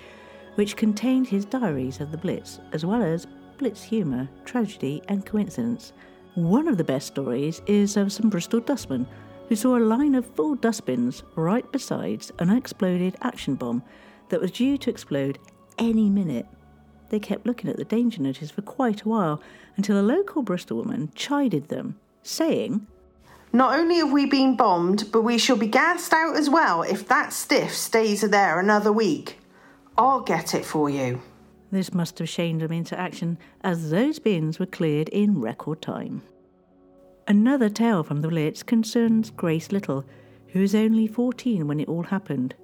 which 0.56 0.76
contained 0.76 1.26
his 1.26 1.46
diaries 1.46 2.00
of 2.00 2.10
the 2.10 2.18
Blitz, 2.18 2.60
as 2.74 2.84
well 2.84 3.02
as 3.02 3.26
Blitz 3.56 3.82
humour, 3.82 4.28
tragedy, 4.44 5.00
and 5.08 5.24
coincidence. 5.24 5.94
One 6.34 6.68
of 6.68 6.76
the 6.76 6.84
best 6.84 7.06
stories 7.06 7.62
is 7.66 7.96
of 7.96 8.12
some 8.12 8.28
Bristol 8.28 8.60
dustmen 8.60 9.06
who 9.48 9.56
saw 9.56 9.78
a 9.78 9.80
line 9.80 10.14
of 10.14 10.26
full 10.26 10.54
dustbins 10.54 11.22
right 11.34 11.72
beside 11.72 12.26
an 12.40 12.50
unexploded 12.50 13.16
action 13.22 13.54
bomb 13.54 13.82
that 14.28 14.42
was 14.42 14.50
due 14.50 14.76
to 14.76 14.90
explode 14.90 15.38
any 15.78 16.10
minute. 16.10 16.44
They 17.10 17.18
kept 17.18 17.46
looking 17.46 17.68
at 17.68 17.76
the 17.76 17.84
danger 17.84 18.22
notice 18.22 18.50
for 18.50 18.62
quite 18.62 19.02
a 19.02 19.08
while 19.08 19.42
until 19.76 20.00
a 20.00 20.02
local 20.02 20.42
Bristol 20.42 20.78
woman 20.78 21.10
chided 21.14 21.68
them, 21.68 21.98
saying, 22.22 22.86
Not 23.52 23.78
only 23.78 23.96
have 23.96 24.12
we 24.12 24.26
been 24.26 24.56
bombed, 24.56 25.10
but 25.12 25.22
we 25.22 25.36
shall 25.36 25.56
be 25.56 25.66
gassed 25.66 26.12
out 26.12 26.36
as 26.36 26.48
well 26.48 26.82
if 26.82 27.06
that 27.08 27.32
stiff 27.32 27.74
stays 27.74 28.22
there 28.22 28.58
another 28.58 28.92
week. 28.92 29.38
I'll 29.98 30.20
get 30.20 30.54
it 30.54 30.64
for 30.64 30.88
you. 30.88 31.20
This 31.72 31.92
must 31.92 32.18
have 32.20 32.28
shamed 32.28 32.62
them 32.62 32.72
into 32.72 32.98
action, 32.98 33.38
as 33.62 33.90
those 33.90 34.18
bins 34.18 34.58
were 34.58 34.66
cleared 34.66 35.08
in 35.10 35.40
record 35.40 35.82
time. 35.82 36.22
Another 37.28 37.68
tale 37.68 38.02
from 38.02 38.22
the 38.22 38.28
Blitz 38.28 38.62
concerns 38.62 39.30
Grace 39.30 39.70
Little, 39.70 40.04
who 40.48 40.60
was 40.60 40.74
only 40.74 41.06
14 41.06 41.68
when 41.68 41.78
it 41.78 41.88
all 41.88 42.04
happened. 42.04 42.54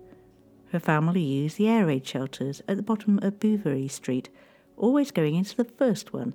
Her 0.72 0.80
family 0.80 1.22
used 1.22 1.56
the 1.56 1.68
air 1.68 1.86
raid 1.86 2.06
shelters 2.06 2.60
at 2.66 2.76
the 2.76 2.82
bottom 2.82 3.18
of 3.22 3.38
Bouverie 3.38 3.88
Street, 3.88 4.28
always 4.76 5.10
going 5.10 5.34
into 5.34 5.56
the 5.56 5.64
first 5.64 6.12
one. 6.12 6.34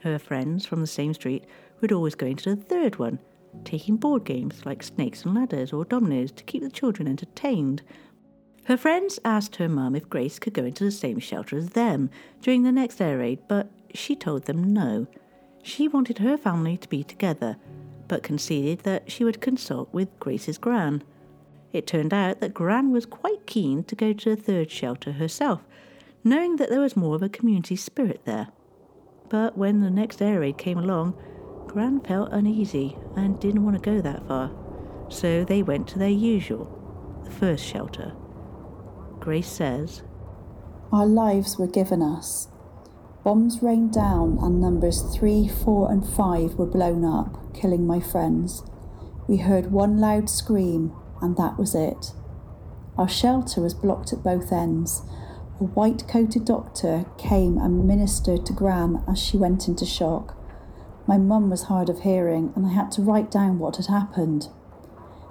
Her 0.00 0.18
friends 0.18 0.64
from 0.66 0.80
the 0.80 0.86
same 0.86 1.14
street 1.14 1.44
would 1.80 1.92
always 1.92 2.14
go 2.14 2.26
into 2.26 2.54
the 2.54 2.62
third 2.62 2.96
one, 2.96 3.18
taking 3.64 3.96
board 3.96 4.24
games 4.24 4.64
like 4.64 4.82
snakes 4.82 5.24
and 5.24 5.34
ladders 5.34 5.72
or 5.72 5.84
dominoes 5.84 6.30
to 6.32 6.44
keep 6.44 6.62
the 6.62 6.70
children 6.70 7.08
entertained. 7.08 7.82
Her 8.64 8.76
friends 8.76 9.18
asked 9.24 9.56
her 9.56 9.68
mum 9.68 9.94
if 9.94 10.08
Grace 10.08 10.38
could 10.38 10.54
go 10.54 10.64
into 10.64 10.84
the 10.84 10.90
same 10.90 11.18
shelter 11.18 11.56
as 11.56 11.70
them 11.70 12.10
during 12.42 12.62
the 12.62 12.72
next 12.72 13.00
air 13.00 13.18
raid, 13.18 13.40
but 13.48 13.70
she 13.94 14.14
told 14.14 14.44
them 14.44 14.72
no. 14.72 15.06
She 15.62 15.88
wanted 15.88 16.18
her 16.18 16.36
family 16.36 16.76
to 16.76 16.88
be 16.88 17.02
together, 17.02 17.56
but 18.08 18.22
conceded 18.22 18.80
that 18.80 19.10
she 19.10 19.24
would 19.24 19.40
consult 19.40 19.92
with 19.92 20.18
Grace's 20.20 20.58
gran. 20.58 21.02
It 21.72 21.86
turned 21.86 22.14
out 22.14 22.40
that 22.40 22.54
Gran 22.54 22.90
was 22.90 23.06
quite 23.06 23.46
keen 23.46 23.84
to 23.84 23.94
go 23.94 24.12
to 24.12 24.34
the 24.34 24.40
third 24.40 24.70
shelter 24.70 25.12
herself, 25.12 25.60
knowing 26.24 26.56
that 26.56 26.70
there 26.70 26.80
was 26.80 26.96
more 26.96 27.16
of 27.16 27.22
a 27.22 27.28
community 27.28 27.76
spirit 27.76 28.22
there. 28.24 28.48
But 29.28 29.56
when 29.58 29.80
the 29.80 29.90
next 29.90 30.22
air 30.22 30.40
raid 30.40 30.58
came 30.58 30.78
along, 30.78 31.18
Gran 31.66 32.00
felt 32.00 32.32
uneasy 32.32 32.96
and 33.16 33.40
didn't 33.40 33.64
want 33.64 33.76
to 33.76 33.90
go 33.90 34.00
that 34.00 34.26
far, 34.26 34.50
so 35.08 35.44
they 35.44 35.62
went 35.62 35.88
to 35.88 35.98
their 35.98 36.08
usual, 36.08 37.22
the 37.24 37.30
first 37.30 37.64
shelter. 37.64 38.14
Grace 39.20 39.50
says, 39.50 40.02
Our 40.92 41.06
lives 41.06 41.58
were 41.58 41.66
given 41.66 42.02
us. 42.02 42.48
Bombs 43.24 43.60
rained 43.60 43.92
down, 43.92 44.38
and 44.40 44.60
numbers 44.60 45.02
3, 45.16 45.48
4, 45.48 45.90
and 45.90 46.08
5 46.08 46.54
were 46.54 46.66
blown 46.66 47.04
up, 47.04 47.52
killing 47.52 47.84
my 47.84 47.98
friends. 47.98 48.62
We 49.26 49.38
heard 49.38 49.72
one 49.72 49.98
loud 49.98 50.30
scream, 50.30 50.92
and 51.26 51.36
that 51.36 51.58
was 51.58 51.74
it. 51.74 52.12
Our 52.96 53.08
shelter 53.08 53.60
was 53.60 53.74
blocked 53.74 54.12
at 54.12 54.22
both 54.22 54.52
ends. 54.52 55.02
A 55.60 55.64
white 55.64 56.06
coated 56.06 56.44
doctor 56.44 57.04
came 57.18 57.58
and 57.58 57.84
ministered 57.84 58.46
to 58.46 58.52
Gran 58.52 59.02
as 59.08 59.18
she 59.18 59.36
went 59.36 59.66
into 59.66 59.84
shock. 59.84 60.36
My 61.08 61.18
mum 61.18 61.50
was 61.50 61.64
hard 61.64 61.88
of 61.90 62.02
hearing, 62.02 62.52
and 62.54 62.64
I 62.64 62.70
had 62.70 62.92
to 62.92 63.02
write 63.02 63.28
down 63.28 63.58
what 63.58 63.76
had 63.76 63.86
happened. 63.86 64.44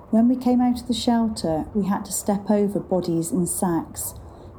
When 0.10 0.27
we 0.27 0.36
came 0.36 0.60
out 0.60 0.81
of 0.81 0.88
the 0.88 0.93
shelter, 0.93 1.65
we 1.73 1.86
had 1.86 2.03
to 2.05 2.12
step 2.12 2.51
over 2.51 2.79
bodies 2.81 3.31
in 3.31 3.47
sacks. 3.47 4.15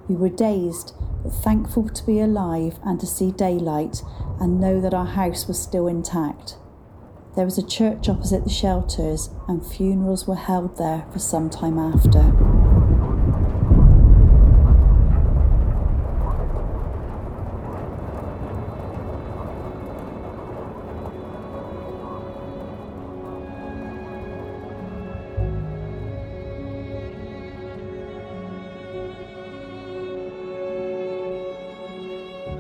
We 0.09 0.17
were 0.17 0.31
dazed, 0.31 0.95
but 1.23 1.35
thankful 1.35 1.91
to 1.91 2.07
be 2.07 2.19
alive 2.19 2.79
and 2.83 2.99
to 3.01 3.07
see 3.07 3.31
daylight 3.31 4.03
and 4.41 4.59
know 4.59 4.81
that 4.81 4.95
our 4.95 5.07
house 5.07 5.47
was 5.47 5.63
still 5.63 5.87
intact. 5.87 6.57
There 7.37 7.45
was 7.45 7.59
a 7.59 7.63
church 7.63 8.09
opposite 8.09 8.45
the 8.45 8.51
shelters, 8.51 9.29
and 9.47 9.65
funerals 9.65 10.27
were 10.27 10.37
held 10.37 10.79
there 10.79 11.05
for 11.13 11.19
some 11.19 11.51
time 11.51 11.79
after. 11.79 12.23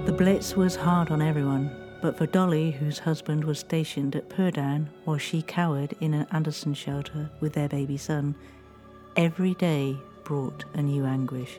The 0.04 0.12
Blitz 0.12 0.54
was 0.54 0.76
hard 0.76 1.10
on 1.10 1.22
everyone, 1.22 1.70
but 2.06 2.16
for 2.16 2.26
Dolly, 2.26 2.70
whose 2.70 3.00
husband 3.00 3.42
was 3.42 3.58
stationed 3.58 4.14
at 4.14 4.28
Purdown 4.28 4.86
while 5.04 5.18
she 5.18 5.42
cowered 5.42 5.92
in 6.00 6.14
an 6.14 6.28
Anderson 6.30 6.72
shelter 6.72 7.28
with 7.40 7.54
their 7.54 7.68
baby 7.68 7.96
son, 7.96 8.36
every 9.16 9.54
day 9.54 9.96
brought 10.22 10.64
a 10.74 10.82
new 10.82 11.04
anguish. 11.04 11.58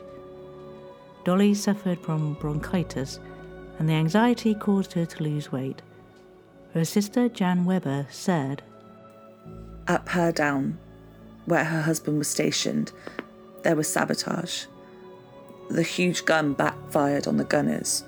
Dolly 1.22 1.52
suffered 1.52 2.00
from 2.00 2.32
bronchitis, 2.40 3.20
and 3.78 3.86
the 3.86 3.92
anxiety 3.92 4.54
caused 4.54 4.94
her 4.94 5.04
to 5.04 5.22
lose 5.22 5.52
weight. 5.52 5.82
Her 6.72 6.86
sister 6.86 7.28
Jan 7.28 7.66
Weber 7.66 8.06
said, 8.08 8.62
At 9.86 10.06
Purdown, 10.06 10.78
where 11.44 11.64
her 11.64 11.82
husband 11.82 12.16
was 12.16 12.28
stationed, 12.28 12.90
there 13.64 13.76
was 13.76 13.92
sabotage. 13.92 14.64
The 15.68 15.82
huge 15.82 16.24
gun 16.24 16.54
backfired 16.54 17.26
on 17.26 17.36
the 17.36 17.44
gunners. 17.44 18.02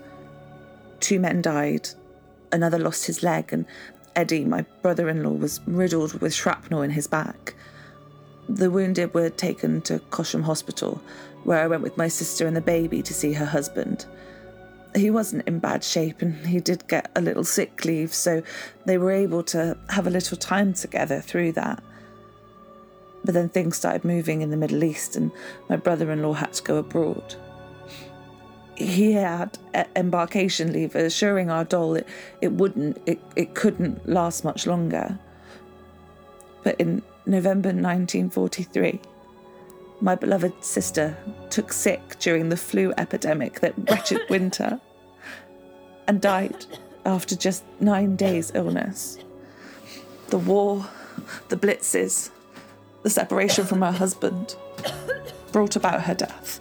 Two 1.01 1.21
men 1.21 1.43
died, 1.43 1.91
another 2.53 2.79
lost 2.79 3.07
his 3.07 3.23
leg, 3.23 3.53
and 3.53 3.67
Eddie, 4.17 4.45
my 4.45 4.63
brother 4.83 5.09
in 5.09 5.23
law, 5.23 5.31
was 5.31 5.61
riddled 5.67 6.21
with 6.21 6.35
shrapnel 6.35 6.83
in 6.83 6.91
his 6.91 7.07
back. 7.07 7.55
The 8.49 8.71
wounded 8.71 9.15
were 9.15 9.31
taken 9.31 9.81
to 9.83 10.01
Cossham 10.11 10.43
Hospital, 10.43 11.01
where 11.45 11.63
I 11.63 11.69
went 11.69 11.83
with 11.83 11.97
my 11.97 12.09
sister 12.09 12.47
and 12.47 12.57
the 12.57 12.61
baby 12.61 13.03
to 13.03 13.15
see 13.15 13.33
her 13.35 13.47
husband. 13.47 14.07
he 14.95 15.11
wasn't 15.11 15.47
in 15.47 15.61
bad 15.61 15.85
shape 15.85 16.21
and 16.21 16.45
he 16.47 16.59
did 16.59 16.89
get 16.89 17.11
a 17.15 17.21
little 17.21 17.45
sick 17.45 17.85
leave, 17.85 18.13
so 18.13 18.43
they 18.87 18.99
were 18.99 19.13
able 19.13 19.43
to 19.45 19.77
have 19.89 20.07
a 20.07 20.11
little 20.11 20.37
time 20.37 20.75
together 20.75 21.21
through 21.21 21.53
that. 21.53 21.83
But 23.25 23.35
then 23.35 23.49
things 23.49 23.77
started 23.77 24.05
moving 24.05 24.41
in 24.41 24.51
the 24.51 24.57
Middle 24.57 24.83
East, 24.83 25.15
and 25.15 25.31
my 25.69 25.77
brother 25.77 26.11
in 26.11 26.23
law 26.23 26.33
had 26.33 26.53
to 26.55 26.63
go 26.63 26.79
abroad. 26.79 27.37
He 28.81 29.13
had 29.13 29.59
embarkation 29.95 30.73
leave, 30.73 30.95
assuring 30.95 31.51
our 31.51 31.65
doll 31.65 31.97
it, 31.97 32.09
it 32.41 32.53
wouldn't, 32.53 32.99
it, 33.05 33.21
it 33.37 33.55
couldn't 33.55 34.09
last 34.09 34.43
much 34.43 34.67
longer. 34.67 35.19
But 36.63 36.81
in 36.81 37.03
November 37.27 37.69
1943, 37.69 39.01
my 40.01 40.15
beloved 40.15 40.65
sister 40.65 41.15
took 41.51 41.75
sick 41.75 42.19
during 42.21 42.49
the 42.49 42.57
flu 42.57 42.95
epidemic 42.97 43.61
that 43.61 43.75
wretched 43.91 44.23
winter 44.31 44.81
and 46.09 46.21
died 46.23 46.65
after 47.05 47.37
just 47.37 47.65
nine 47.81 48.17
days' 48.17 48.51
illness. 48.55 49.19
The 50.29 50.39
war, 50.39 50.87
the 51.51 51.57
blitzes, 51.57 52.31
the 53.03 53.11
separation 53.11 53.67
from 53.67 53.83
her 53.83 53.93
husband 53.93 54.57
brought 55.53 55.77
about 55.77 56.05
her 56.05 56.15
death. 56.15 56.61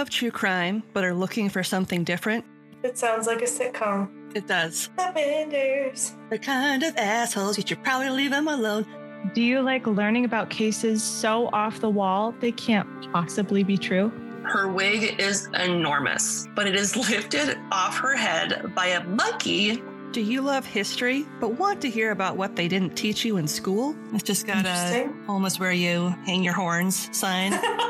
Love 0.00 0.08
true 0.08 0.30
crime 0.30 0.82
but 0.94 1.04
are 1.04 1.12
looking 1.12 1.50
for 1.50 1.62
something 1.62 2.04
different? 2.04 2.42
It 2.82 2.96
sounds 2.96 3.26
like 3.26 3.42
a 3.42 3.44
sitcom. 3.44 4.34
It 4.34 4.46
does. 4.46 4.88
The 4.96 5.12
Benders. 5.14 6.14
The 6.30 6.38
kind 6.38 6.82
of 6.82 6.96
assholes 6.96 7.58
you 7.58 7.64
should 7.66 7.84
probably 7.84 8.08
leave 8.08 8.30
them 8.30 8.48
alone. 8.48 8.86
Do 9.34 9.42
you 9.42 9.60
like 9.60 9.86
learning 9.86 10.24
about 10.24 10.48
cases 10.48 11.02
so 11.02 11.50
off 11.52 11.80
the 11.80 11.90
wall 11.90 12.34
they 12.40 12.50
can't 12.50 12.88
possibly 13.12 13.62
be 13.62 13.76
true? 13.76 14.10
Her 14.42 14.68
wig 14.72 15.20
is 15.20 15.50
enormous, 15.52 16.48
but 16.56 16.66
it 16.66 16.76
is 16.76 16.96
lifted 17.10 17.58
off 17.70 17.98
her 17.98 18.16
head 18.16 18.74
by 18.74 18.86
a 18.86 19.04
monkey. 19.04 19.82
Do 20.12 20.22
you 20.22 20.40
love 20.40 20.64
history 20.64 21.26
but 21.40 21.58
want 21.58 21.82
to 21.82 21.90
hear 21.90 22.10
about 22.10 22.38
what 22.38 22.56
they 22.56 22.68
didn't 22.68 22.96
teach 22.96 23.22
you 23.22 23.36
in 23.36 23.46
school? 23.46 23.94
It's 24.14 24.22
just 24.22 24.46
got 24.46 24.64
a 24.64 25.12
almost 25.28 25.60
where 25.60 25.72
you 25.72 26.08
hang 26.24 26.42
your 26.42 26.54
horns 26.54 27.14
sign. 27.14 27.52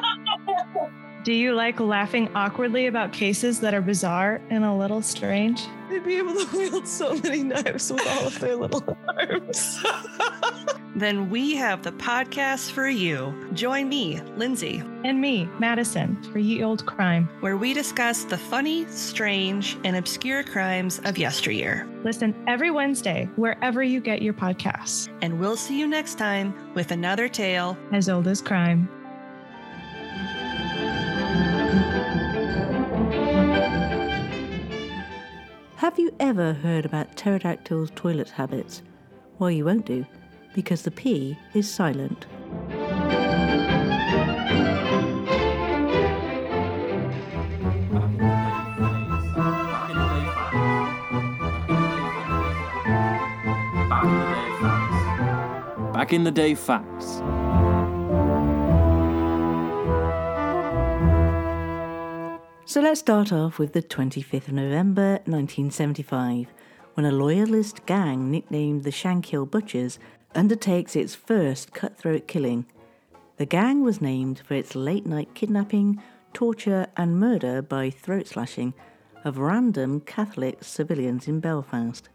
Do 1.22 1.34
you 1.34 1.52
like 1.52 1.78
laughing 1.80 2.30
awkwardly 2.34 2.86
about 2.86 3.12
cases 3.12 3.60
that 3.60 3.74
are 3.74 3.82
bizarre 3.82 4.40
and 4.48 4.64
a 4.64 4.72
little 4.72 5.02
strange? 5.02 5.60
They'd 5.90 6.02
be 6.02 6.16
able 6.16 6.34
to 6.34 6.56
wield 6.56 6.88
so 6.88 7.14
many 7.14 7.42
knives 7.42 7.92
with 7.92 8.06
all 8.06 8.28
of 8.28 8.38
their 8.38 8.56
little 8.56 8.96
arms. 9.06 9.84
then 10.96 11.28
we 11.28 11.54
have 11.56 11.82
the 11.82 11.92
podcast 11.92 12.70
for 12.70 12.88
you. 12.88 13.34
Join 13.52 13.90
me, 13.90 14.22
Lindsay. 14.36 14.82
And 15.04 15.20
me, 15.20 15.46
Madison, 15.58 16.22
for 16.32 16.38
Ye 16.38 16.62
Old 16.62 16.86
Crime, 16.86 17.28
where 17.40 17.58
we 17.58 17.74
discuss 17.74 18.24
the 18.24 18.38
funny, 18.38 18.86
strange, 18.86 19.76
and 19.84 19.96
obscure 19.96 20.42
crimes 20.42 21.00
of 21.04 21.18
yesteryear. 21.18 21.86
Listen 22.02 22.34
every 22.48 22.70
Wednesday, 22.70 23.28
wherever 23.36 23.82
you 23.82 24.00
get 24.00 24.22
your 24.22 24.34
podcasts. 24.34 25.10
And 25.20 25.38
we'll 25.38 25.56
see 25.58 25.78
you 25.78 25.86
next 25.86 26.14
time 26.16 26.54
with 26.72 26.92
another 26.92 27.28
tale 27.28 27.76
as 27.92 28.08
old 28.08 28.26
as 28.26 28.40
crime. 28.40 28.88
Have 35.80 35.98
you 35.98 36.14
ever 36.20 36.52
heard 36.52 36.84
about 36.84 37.16
pterodactyls' 37.16 37.90
toilet 37.94 38.28
habits? 38.28 38.82
Well, 39.38 39.50
you 39.50 39.64
won't 39.64 39.86
do, 39.86 40.04
because 40.54 40.82
the 40.82 40.90
P 40.90 41.38
is 41.54 41.70
silent. 41.70 42.26
Back 55.94 56.12
in 56.12 56.24
the 56.24 56.30
day 56.30 56.54
facts. 56.54 57.22
So 62.70 62.80
let's 62.80 63.00
start 63.00 63.32
off 63.32 63.58
with 63.58 63.72
the 63.72 63.82
25th 63.82 64.46
of 64.46 64.52
November 64.52 65.14
1975, 65.24 66.46
when 66.94 67.04
a 67.04 67.10
loyalist 67.10 67.84
gang 67.84 68.30
nicknamed 68.30 68.84
the 68.84 68.92
Shankill 68.92 69.50
Butchers 69.50 69.98
undertakes 70.36 70.94
its 70.94 71.16
first 71.16 71.72
cutthroat 71.72 72.28
killing. 72.28 72.66
The 73.38 73.44
gang 73.44 73.82
was 73.82 74.00
named 74.00 74.42
for 74.46 74.54
its 74.54 74.76
late 74.76 75.04
night 75.04 75.34
kidnapping, 75.34 76.00
torture, 76.32 76.86
and 76.96 77.18
murder 77.18 77.60
by 77.60 77.90
throat 77.90 78.28
slashing 78.28 78.72
of 79.24 79.38
random 79.38 80.02
Catholic 80.02 80.62
civilians 80.62 81.26
in 81.26 81.40
Belfast. 81.40 82.08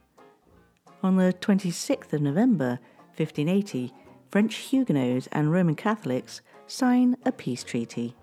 On 1.04 1.18
the 1.18 1.34
26th 1.34 2.13
of 2.13 2.22
November 2.22 2.80
1580, 3.18 3.91
French 4.32 4.56
Huguenots 4.56 5.28
and 5.34 5.52
Roman 5.52 5.76
Catholics 5.76 6.39
sign 6.65 7.18
a 7.26 7.34
peace 7.34 7.65
treaty. 7.65 8.15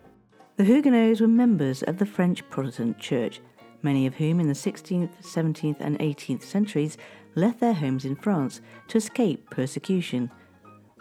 The 0.63 0.69
Huguenots 0.69 1.21
were 1.21 1.27
members 1.27 1.83
of 1.83 1.99
the 1.99 2.07
French 2.07 2.49
Protestant 2.49 2.97
Church, 2.97 3.41
many 3.83 4.07
of 4.07 4.15
whom 4.15 4.39
in 4.39 4.47
the 4.47 4.53
16th, 4.53 5.11
17th, 5.21 5.81
and 5.81 5.99
18th 5.99 6.45
centuries 6.45 6.97
left 7.35 7.59
their 7.59 7.73
homes 7.73 8.05
in 8.05 8.15
France 8.15 8.61
to 8.87 8.99
escape 8.99 9.51
persecution. 9.51 10.31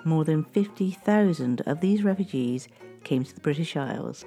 More 0.04 0.26
than 0.26 0.46
50,000 0.46 1.62
of 1.68 1.80
these 1.80 2.02
refugees 2.02 2.70
came 3.04 3.24
to 3.24 3.36
the 3.36 3.42
British 3.42 3.78
Isles. 3.78 4.26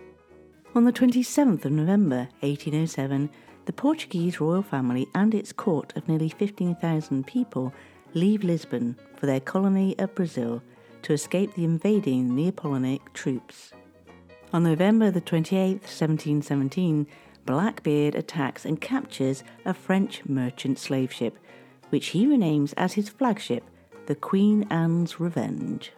On 0.76 0.84
the 0.84 0.92
27th 0.92 1.64
of 1.64 1.72
November 1.72 2.28
1807, 2.42 3.28
the 3.64 3.72
Portuguese 3.72 4.40
royal 4.40 4.62
family 4.62 5.08
and 5.16 5.34
its 5.34 5.52
court 5.52 5.96
of 5.96 6.06
nearly 6.06 6.28
15,000 6.28 7.26
people 7.26 7.74
leave 8.12 8.44
Lisbon 8.44 8.96
for 9.16 9.26
their 9.26 9.40
colony 9.40 9.98
of 9.98 10.14
Brazil 10.14 10.62
to 11.02 11.12
escape 11.12 11.52
the 11.54 11.64
invading 11.64 12.36
Napoleonic 12.36 13.12
troops. 13.14 13.73
On 14.54 14.62
November 14.62 15.10
the 15.10 15.20
28th, 15.20 15.82
1717, 15.82 17.08
Blackbeard 17.44 18.14
attacks 18.14 18.64
and 18.64 18.80
captures 18.80 19.42
a 19.64 19.74
French 19.74 20.24
merchant 20.26 20.78
slave 20.78 21.12
ship, 21.12 21.40
which 21.90 22.10
he 22.10 22.24
renames 22.24 22.72
as 22.76 22.92
his 22.92 23.08
flagship, 23.08 23.64
the 24.06 24.14
Queen 24.14 24.64
Anne's 24.70 25.18
Revenge. 25.18 25.90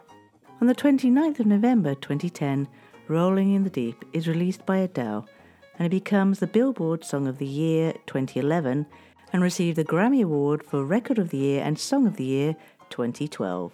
On 0.59 0.65
the 0.65 0.73
29th 0.73 1.39
of 1.39 1.45
November 1.45 1.93
2010, 1.93 2.67
Rolling 3.07 3.53
in 3.53 3.63
the 3.63 3.69
Deep 3.69 4.03
is 4.11 4.27
released 4.27 4.65
by 4.65 4.77
Adele, 4.77 5.29
and 5.77 5.85
it 5.85 6.03
becomes 6.03 6.39
the 6.39 6.47
Billboard 6.47 7.05
Song 7.05 7.27
of 7.27 7.37
the 7.37 7.45
Year 7.45 7.93
2011 8.07 8.87
and 9.33 9.43
received 9.43 9.77
the 9.77 9.85
Grammy 9.85 10.23
Award 10.23 10.63
for 10.63 10.83
Record 10.83 11.19
of 11.19 11.29
the 11.29 11.37
Year 11.37 11.61
and 11.63 11.77
Song 11.77 12.07
of 12.07 12.17
the 12.17 12.23
Year 12.23 12.55
2012. 12.89 13.71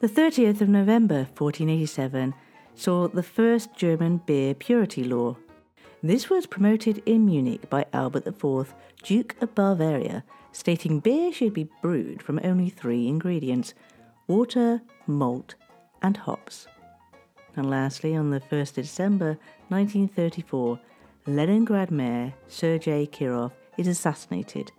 The 0.00 0.08
30th 0.08 0.62
of 0.62 0.70
November 0.70 1.26
1487, 1.36 2.32
saw 2.74 3.08
the 3.08 3.22
first 3.22 3.74
German 3.74 4.18
beer 4.18 4.54
purity 4.54 5.04
law. 5.04 5.36
This 6.02 6.28
was 6.28 6.46
promoted 6.46 7.02
in 7.06 7.24
Munich 7.24 7.70
by 7.70 7.86
Albert 7.92 8.26
IV, 8.26 8.74
Duke 9.02 9.36
of 9.40 9.54
Bavaria, 9.54 10.24
stating 10.52 11.00
beer 11.00 11.32
should 11.32 11.54
be 11.54 11.68
brewed 11.82 12.22
from 12.22 12.40
only 12.44 12.68
three 12.68 13.08
ingredients 13.08 13.74
water, 14.26 14.80
malt, 15.06 15.54
and 16.02 16.16
hops. 16.16 16.66
And 17.56 17.70
lastly, 17.70 18.16
on 18.16 18.30
the 18.30 18.40
1st 18.40 18.78
of 18.78 18.84
December 18.84 19.38
1934, 19.68 20.78
Leningrad 21.26 21.90
Mayor 21.90 22.34
Sergei 22.48 23.06
Kirov 23.06 23.52
is 23.78 23.86
assassinated. 23.86 24.72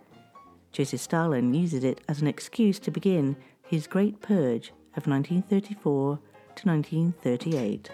Joseph 0.72 1.00
Stalin 1.00 1.54
uses 1.54 1.84
it 1.84 2.00
as 2.08 2.20
an 2.20 2.26
excuse 2.26 2.78
to 2.80 2.90
begin 2.90 3.36
his 3.66 3.86
Great 3.86 4.20
Purge 4.20 4.68
of 4.96 5.06
1934 5.06 6.18
to 6.56 6.68
1938. 6.68 7.90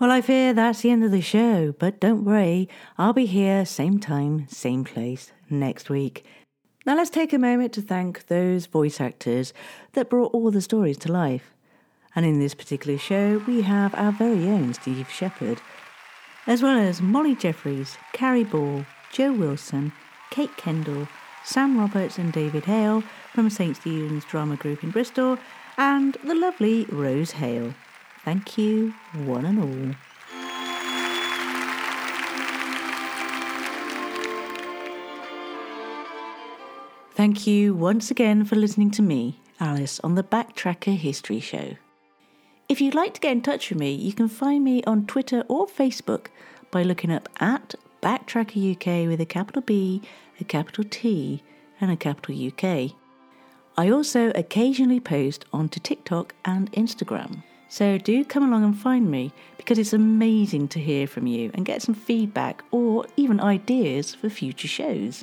Well, 0.00 0.12
I 0.12 0.20
fear 0.20 0.54
that's 0.54 0.82
the 0.82 0.90
end 0.90 1.02
of 1.02 1.10
the 1.10 1.20
show, 1.20 1.74
but 1.78 1.98
don't 1.98 2.24
worry, 2.24 2.68
I'll 2.96 3.12
be 3.12 3.26
here 3.26 3.64
same 3.64 3.98
time, 3.98 4.46
same 4.48 4.84
place 4.84 5.32
next 5.50 5.90
week. 5.90 6.24
Now 6.86 6.96
let's 6.96 7.10
take 7.10 7.32
a 7.32 7.38
moment 7.38 7.72
to 7.74 7.82
thank 7.82 8.28
those 8.28 8.66
voice 8.66 9.00
actors 9.00 9.52
that 9.94 10.08
brought 10.08 10.32
all 10.32 10.50
the 10.50 10.62
stories 10.62 10.98
to 10.98 11.12
life. 11.12 11.52
And 12.14 12.24
in 12.24 12.38
this 12.38 12.54
particular 12.54 12.96
show, 12.96 13.42
we 13.46 13.62
have 13.62 13.94
our 13.94 14.12
very 14.12 14.48
own 14.48 14.72
Steve 14.72 15.10
Shepard, 15.10 15.60
as 16.46 16.62
well 16.62 16.78
as 16.78 17.02
Molly 17.02 17.34
Jeffries, 17.34 17.98
Carrie 18.12 18.44
Ball, 18.44 18.86
Joe 19.12 19.32
Wilson, 19.32 19.92
Kate 20.30 20.56
Kendall, 20.56 21.08
Sam 21.48 21.78
Roberts 21.78 22.18
and 22.18 22.30
David 22.30 22.66
Hale 22.66 23.00
from 23.32 23.48
St 23.48 23.74
Stephen's 23.74 24.26
Drama 24.26 24.56
Group 24.56 24.84
in 24.84 24.90
Bristol, 24.90 25.38
and 25.78 26.14
the 26.22 26.34
lovely 26.34 26.84
Rose 26.90 27.30
Hale. 27.30 27.72
Thank 28.22 28.58
you, 28.58 28.92
one 29.14 29.46
and 29.46 29.58
all. 29.58 29.94
Thank 37.14 37.46
you 37.46 37.72
once 37.72 38.10
again 38.10 38.44
for 38.44 38.56
listening 38.56 38.90
to 38.90 39.02
me, 39.02 39.40
Alice, 39.58 40.00
on 40.04 40.16
the 40.16 40.22
Backtracker 40.22 40.98
History 40.98 41.40
Show. 41.40 41.76
If 42.68 42.82
you'd 42.82 42.94
like 42.94 43.14
to 43.14 43.20
get 43.20 43.32
in 43.32 43.40
touch 43.40 43.70
with 43.70 43.78
me, 43.78 43.94
you 43.94 44.12
can 44.12 44.28
find 44.28 44.62
me 44.62 44.84
on 44.84 45.06
Twitter 45.06 45.42
or 45.48 45.66
Facebook 45.66 46.26
by 46.70 46.82
looking 46.82 47.10
up 47.10 47.26
at 47.40 47.74
Backtracker 48.02 48.74
UK 48.74 49.08
with 49.08 49.20
a 49.20 49.26
capital 49.26 49.62
B, 49.62 50.02
a 50.40 50.44
capital 50.44 50.84
T, 50.88 51.42
and 51.80 51.90
a 51.90 51.96
capital 51.96 52.34
UK. 52.34 52.92
I 53.76 53.90
also 53.90 54.32
occasionally 54.34 55.00
post 55.00 55.44
onto 55.52 55.80
TikTok 55.80 56.34
and 56.44 56.70
Instagram. 56.72 57.42
So 57.68 57.98
do 57.98 58.24
come 58.24 58.42
along 58.42 58.64
and 58.64 58.76
find 58.76 59.10
me 59.10 59.32
because 59.56 59.78
it's 59.78 59.92
amazing 59.92 60.68
to 60.68 60.80
hear 60.80 61.06
from 61.06 61.26
you 61.26 61.50
and 61.54 61.66
get 61.66 61.82
some 61.82 61.94
feedback 61.94 62.64
or 62.70 63.06
even 63.16 63.40
ideas 63.40 64.14
for 64.14 64.30
future 64.30 64.68
shows. 64.68 65.22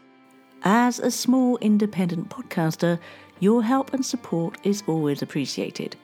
As 0.64 1.00
a 1.00 1.12
small 1.12 1.58
independent 1.58 2.30
podcaster, 2.30 3.00
your 3.40 3.64
help 3.64 3.94
and 3.94 4.06
support 4.06 4.58
is 4.64 4.84
always 4.88 5.22
appreciated. 5.22 5.96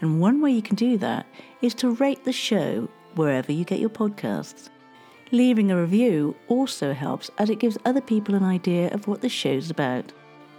And 0.00 0.20
one 0.20 0.40
way 0.40 0.52
you 0.52 0.62
can 0.62 0.76
do 0.76 0.98
that 0.98 1.26
is 1.62 1.74
to 1.74 1.94
rate 1.94 2.24
the 2.24 2.32
show 2.32 2.88
wherever 3.14 3.50
you 3.50 3.64
get 3.64 3.80
your 3.80 3.90
podcasts. 3.90 4.68
Leaving 5.32 5.72
a 5.72 5.80
review 5.80 6.36
also 6.46 6.92
helps 6.94 7.30
as 7.38 7.50
it 7.50 7.58
gives 7.58 7.76
other 7.84 8.00
people 8.00 8.34
an 8.34 8.44
idea 8.44 8.88
of 8.92 9.08
what 9.08 9.22
the 9.22 9.28
show's 9.28 9.70
about. 9.70 10.12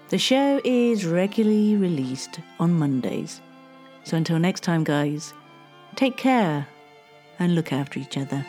The 0.09 0.17
show 0.17 0.59
is 0.63 1.05
regularly 1.05 1.75
released 1.75 2.39
on 2.59 2.77
Mondays. 2.77 3.41
So 4.03 4.17
until 4.17 4.39
next 4.39 4.63
time, 4.63 4.83
guys, 4.83 5.33
take 5.95 6.17
care 6.17 6.67
and 7.39 7.55
look 7.55 7.71
after 7.71 7.99
each 7.99 8.17
other. 8.17 8.45